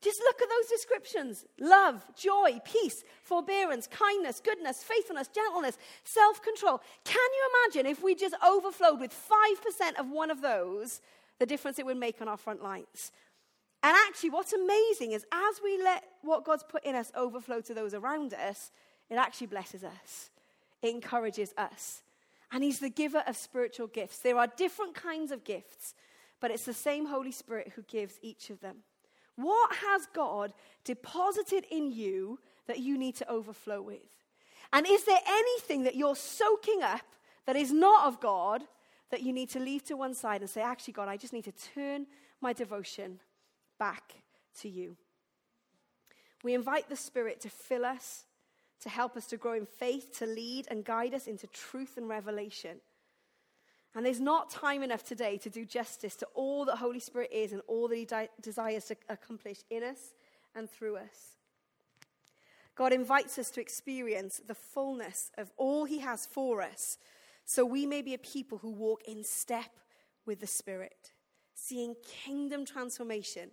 Just 0.00 0.20
look 0.20 0.40
at 0.40 0.48
those 0.48 0.68
descriptions 0.68 1.44
love, 1.58 2.04
joy, 2.16 2.60
peace, 2.64 3.02
forbearance, 3.22 3.88
kindness, 3.88 4.40
goodness, 4.44 4.82
faithfulness, 4.84 5.28
gentleness, 5.28 5.76
self 6.04 6.40
control. 6.42 6.80
Can 7.04 7.16
you 7.16 7.50
imagine 7.64 7.90
if 7.90 8.02
we 8.02 8.14
just 8.14 8.36
overflowed 8.46 9.00
with 9.00 9.12
5% 9.12 9.98
of 9.98 10.10
one 10.10 10.30
of 10.30 10.40
those, 10.40 11.00
the 11.38 11.46
difference 11.46 11.78
it 11.78 11.86
would 11.86 11.96
make 11.96 12.20
on 12.20 12.28
our 12.28 12.36
front 12.36 12.62
lines? 12.62 13.10
And 13.82 13.96
actually, 14.08 14.30
what's 14.30 14.52
amazing 14.52 15.12
is 15.12 15.24
as 15.32 15.60
we 15.62 15.82
let 15.82 16.04
what 16.22 16.44
God's 16.44 16.64
put 16.64 16.84
in 16.84 16.94
us 16.94 17.10
overflow 17.16 17.60
to 17.62 17.74
those 17.74 17.94
around 17.94 18.34
us, 18.34 18.70
it 19.10 19.16
actually 19.16 19.48
blesses 19.48 19.82
us, 19.82 20.30
it 20.80 20.90
encourages 20.90 21.52
us. 21.58 22.02
And 22.52 22.62
He's 22.62 22.78
the 22.78 22.88
giver 22.88 23.22
of 23.26 23.36
spiritual 23.36 23.88
gifts. 23.88 24.18
There 24.20 24.38
are 24.38 24.46
different 24.46 24.94
kinds 24.94 25.32
of 25.32 25.44
gifts, 25.44 25.94
but 26.40 26.52
it's 26.52 26.64
the 26.64 26.72
same 26.72 27.06
Holy 27.06 27.32
Spirit 27.32 27.72
who 27.74 27.82
gives 27.82 28.18
each 28.22 28.50
of 28.50 28.60
them. 28.60 28.78
What 29.38 29.76
has 29.76 30.08
God 30.12 30.52
deposited 30.82 31.64
in 31.70 31.92
you 31.92 32.40
that 32.66 32.80
you 32.80 32.98
need 32.98 33.14
to 33.16 33.30
overflow 33.30 33.80
with? 33.80 34.24
And 34.72 34.84
is 34.84 35.04
there 35.04 35.20
anything 35.28 35.84
that 35.84 35.94
you're 35.94 36.16
soaking 36.16 36.82
up 36.82 37.04
that 37.46 37.54
is 37.54 37.72
not 37.72 38.08
of 38.08 38.20
God 38.20 38.64
that 39.12 39.22
you 39.22 39.32
need 39.32 39.48
to 39.50 39.60
leave 39.60 39.84
to 39.84 39.96
one 39.96 40.12
side 40.12 40.40
and 40.40 40.50
say, 40.50 40.60
actually, 40.60 40.94
God, 40.94 41.06
I 41.06 41.16
just 41.16 41.32
need 41.32 41.44
to 41.44 41.52
turn 41.52 42.08
my 42.40 42.52
devotion 42.52 43.20
back 43.78 44.14
to 44.62 44.68
you? 44.68 44.96
We 46.42 46.54
invite 46.54 46.88
the 46.88 46.96
Spirit 46.96 47.40
to 47.42 47.48
fill 47.48 47.84
us, 47.84 48.24
to 48.80 48.88
help 48.88 49.16
us 49.16 49.26
to 49.28 49.36
grow 49.36 49.52
in 49.52 49.66
faith, 49.66 50.18
to 50.18 50.26
lead 50.26 50.66
and 50.68 50.84
guide 50.84 51.14
us 51.14 51.28
into 51.28 51.46
truth 51.46 51.96
and 51.96 52.08
revelation. 52.08 52.80
And 53.94 54.04
there's 54.04 54.20
not 54.20 54.50
time 54.50 54.82
enough 54.82 55.02
today 55.02 55.38
to 55.38 55.50
do 55.50 55.64
justice 55.64 56.14
to 56.16 56.26
all 56.34 56.64
that 56.66 56.76
Holy 56.76 57.00
Spirit 57.00 57.30
is 57.32 57.52
and 57.52 57.62
all 57.66 57.88
that 57.88 57.96
He 57.96 58.04
di- 58.04 58.28
desires 58.40 58.84
to 58.86 58.96
accomplish 59.08 59.58
in 59.70 59.82
us 59.82 60.12
and 60.54 60.70
through 60.70 60.96
us. 60.96 61.36
God 62.76 62.92
invites 62.92 63.38
us 63.38 63.50
to 63.52 63.60
experience 63.60 64.40
the 64.46 64.54
fullness 64.54 65.32
of 65.36 65.50
all 65.56 65.84
He 65.84 65.98
has 65.98 66.26
for 66.26 66.62
us 66.62 66.98
so 67.44 67.64
we 67.64 67.86
may 67.86 68.02
be 68.02 68.12
a 68.12 68.18
people 68.18 68.58
who 68.58 68.70
walk 68.70 69.02
in 69.08 69.24
step 69.24 69.70
with 70.26 70.38
the 70.38 70.46
Spirit, 70.46 71.12
seeing 71.54 71.96
kingdom 72.24 72.66
transformation 72.66 73.50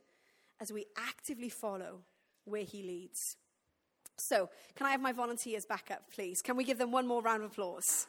as 0.60 0.72
we 0.72 0.86
actively 0.98 1.48
follow 1.48 2.02
where 2.44 2.64
He 2.64 2.84
leads. 2.84 3.38
So, 4.18 4.50
can 4.76 4.86
I 4.86 4.92
have 4.92 5.02
my 5.02 5.14
volunteers 5.14 5.66
back 5.66 5.90
up, 5.92 6.12
please? 6.14 6.42
Can 6.42 6.58
we 6.58 6.66
give 6.66 6.78
them 6.78 6.92
one 6.92 7.08
more 7.08 7.22
round 7.22 7.44
of 7.44 7.52
applause? 7.52 8.08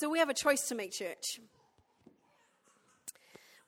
So 0.00 0.08
we 0.08 0.18
have 0.18 0.30
a 0.30 0.34
choice 0.34 0.66
to 0.68 0.74
make, 0.74 0.92
church. 0.92 1.40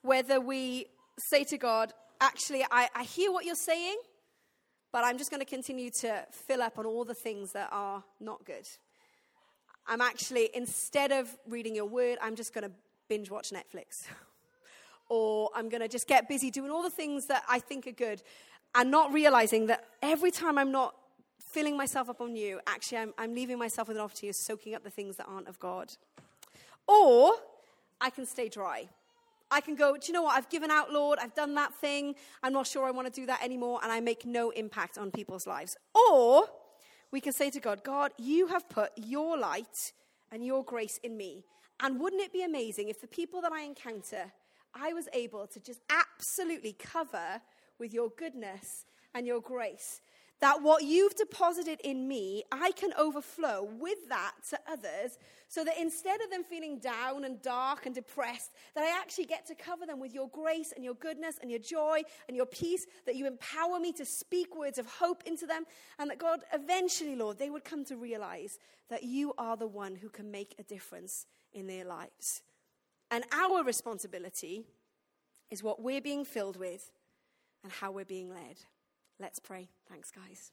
Whether 0.01 0.41
we 0.41 0.87
say 1.19 1.43
to 1.43 1.59
God, 1.59 1.93
actually, 2.19 2.65
I, 2.71 2.89
I 2.95 3.03
hear 3.03 3.31
what 3.31 3.45
you're 3.45 3.53
saying, 3.53 3.97
but 4.91 5.03
I'm 5.03 5.19
just 5.19 5.29
going 5.29 5.41
to 5.41 5.45
continue 5.45 5.91
to 5.99 6.25
fill 6.31 6.63
up 6.63 6.79
on 6.79 6.87
all 6.87 7.05
the 7.05 7.13
things 7.13 7.51
that 7.51 7.69
are 7.71 8.03
not 8.19 8.45
good. 8.45 8.67
I'm 9.85 10.01
actually, 10.01 10.49
instead 10.55 11.11
of 11.11 11.29
reading 11.47 11.75
your 11.75 11.85
word, 11.85 12.17
I'm 12.19 12.35
just 12.35 12.51
going 12.51 12.67
to 12.67 12.71
binge 13.07 13.29
watch 13.29 13.51
Netflix. 13.51 14.07
or 15.09 15.51
I'm 15.53 15.69
going 15.69 15.81
to 15.81 15.87
just 15.87 16.07
get 16.07 16.27
busy 16.27 16.49
doing 16.49 16.71
all 16.71 16.81
the 16.81 16.89
things 16.89 17.27
that 17.27 17.43
I 17.47 17.59
think 17.59 17.85
are 17.85 17.91
good 17.91 18.23
and 18.73 18.89
not 18.89 19.13
realizing 19.13 19.67
that 19.67 19.85
every 20.01 20.31
time 20.31 20.57
I'm 20.57 20.71
not 20.71 20.95
filling 21.39 21.77
myself 21.77 22.09
up 22.09 22.21
on 22.21 22.35
you, 22.35 22.59
actually, 22.65 22.97
I'm, 22.97 23.13
I'm 23.19 23.35
leaving 23.35 23.59
myself 23.59 23.87
with 23.87 23.97
an 23.97 24.03
opportunity 24.03 24.29
of 24.29 24.35
soaking 24.35 24.73
up 24.73 24.83
the 24.83 24.89
things 24.89 25.17
that 25.17 25.27
aren't 25.27 25.47
of 25.47 25.59
God. 25.59 25.93
Or 26.87 27.33
I 28.01 28.09
can 28.09 28.25
stay 28.25 28.49
dry. 28.49 28.89
I 29.49 29.61
can 29.61 29.75
go, 29.75 29.93
do 29.93 30.07
you 30.07 30.13
know 30.13 30.23
what? 30.23 30.35
I've 30.35 30.49
given 30.49 30.71
out, 30.71 30.91
Lord. 30.91 31.19
I've 31.21 31.35
done 31.35 31.53
that 31.55 31.73
thing. 31.75 32.15
I'm 32.41 32.53
not 32.53 32.65
sure 32.65 32.85
I 32.85 32.91
want 32.91 33.13
to 33.13 33.13
do 33.13 33.27
that 33.27 33.43
anymore. 33.43 33.79
And 33.83 33.91
I 33.91 33.99
make 33.99 34.25
no 34.25 34.49
impact 34.49 34.97
on 34.97 35.11
people's 35.11 35.45
lives. 35.45 35.77
Or 35.93 36.45
we 37.11 37.21
can 37.21 37.33
say 37.33 37.51
to 37.51 37.59
God, 37.59 37.83
God, 37.83 38.11
you 38.17 38.47
have 38.47 38.67
put 38.67 38.91
your 38.95 39.37
light 39.37 39.93
and 40.31 40.43
your 40.43 40.63
grace 40.63 40.99
in 41.03 41.15
me. 41.15 41.45
And 41.81 41.99
wouldn't 41.99 42.21
it 42.21 42.33
be 42.33 42.43
amazing 42.43 42.89
if 42.89 42.99
the 42.99 43.07
people 43.07 43.41
that 43.41 43.51
I 43.51 43.61
encounter, 43.61 44.31
I 44.73 44.93
was 44.93 45.07
able 45.13 45.45
to 45.47 45.59
just 45.59 45.81
absolutely 45.89 46.73
cover 46.73 47.41
with 47.77 47.93
your 47.93 48.09
goodness 48.17 48.85
and 49.13 49.27
your 49.27 49.41
grace? 49.41 50.01
That 50.43 50.61
what 50.61 50.83
you've 50.83 51.15
deposited 51.15 51.79
in 51.85 52.05
me, 52.05 52.43
I 52.51 52.71
can 52.71 52.91
overflow 52.99 53.63
with 53.79 54.09
that 54.09 54.33
to 54.49 54.59
others 54.69 55.17
so 55.47 55.63
that 55.63 55.79
instead 55.79 56.19
of 56.19 56.29
them 56.29 56.43
feeling 56.43 56.79
down 56.79 57.23
and 57.23 57.41
dark 57.41 57.85
and 57.85 57.95
depressed, 57.95 58.51
that 58.75 58.83
I 58.83 58.99
actually 58.99 59.23
get 59.23 59.45
to 59.45 59.55
cover 59.55 59.85
them 59.85 60.01
with 60.01 60.13
your 60.13 60.27
grace 60.27 60.73
and 60.75 60.83
your 60.83 60.95
goodness 60.95 61.37
and 61.41 61.49
your 61.49 61.61
joy 61.61 62.01
and 62.27 62.35
your 62.35 62.45
peace, 62.45 62.85
that 63.05 63.15
you 63.15 63.25
empower 63.25 63.79
me 63.79 63.93
to 63.93 64.03
speak 64.03 64.53
words 64.53 64.77
of 64.77 64.85
hope 64.85 65.23
into 65.25 65.45
them, 65.45 65.63
and 65.97 66.09
that 66.09 66.19
God, 66.19 66.41
eventually, 66.53 67.15
Lord, 67.15 67.39
they 67.39 67.49
would 67.49 67.63
come 67.63 67.85
to 67.85 67.95
realize 67.95 68.59
that 68.89 69.03
you 69.03 69.33
are 69.37 69.55
the 69.55 69.65
one 69.65 69.95
who 69.95 70.09
can 70.09 70.29
make 70.29 70.55
a 70.59 70.63
difference 70.63 71.25
in 71.53 71.67
their 71.67 71.85
lives. 71.85 72.41
And 73.11 73.23
our 73.31 73.63
responsibility 73.63 74.65
is 75.49 75.63
what 75.63 75.81
we're 75.81 76.01
being 76.01 76.25
filled 76.25 76.57
with 76.57 76.91
and 77.63 77.71
how 77.71 77.93
we're 77.93 78.03
being 78.03 78.29
led. 78.29 78.57
Let's 79.19 79.39
pray. 79.39 79.69
Thanks, 79.89 80.11
guys. 80.11 80.51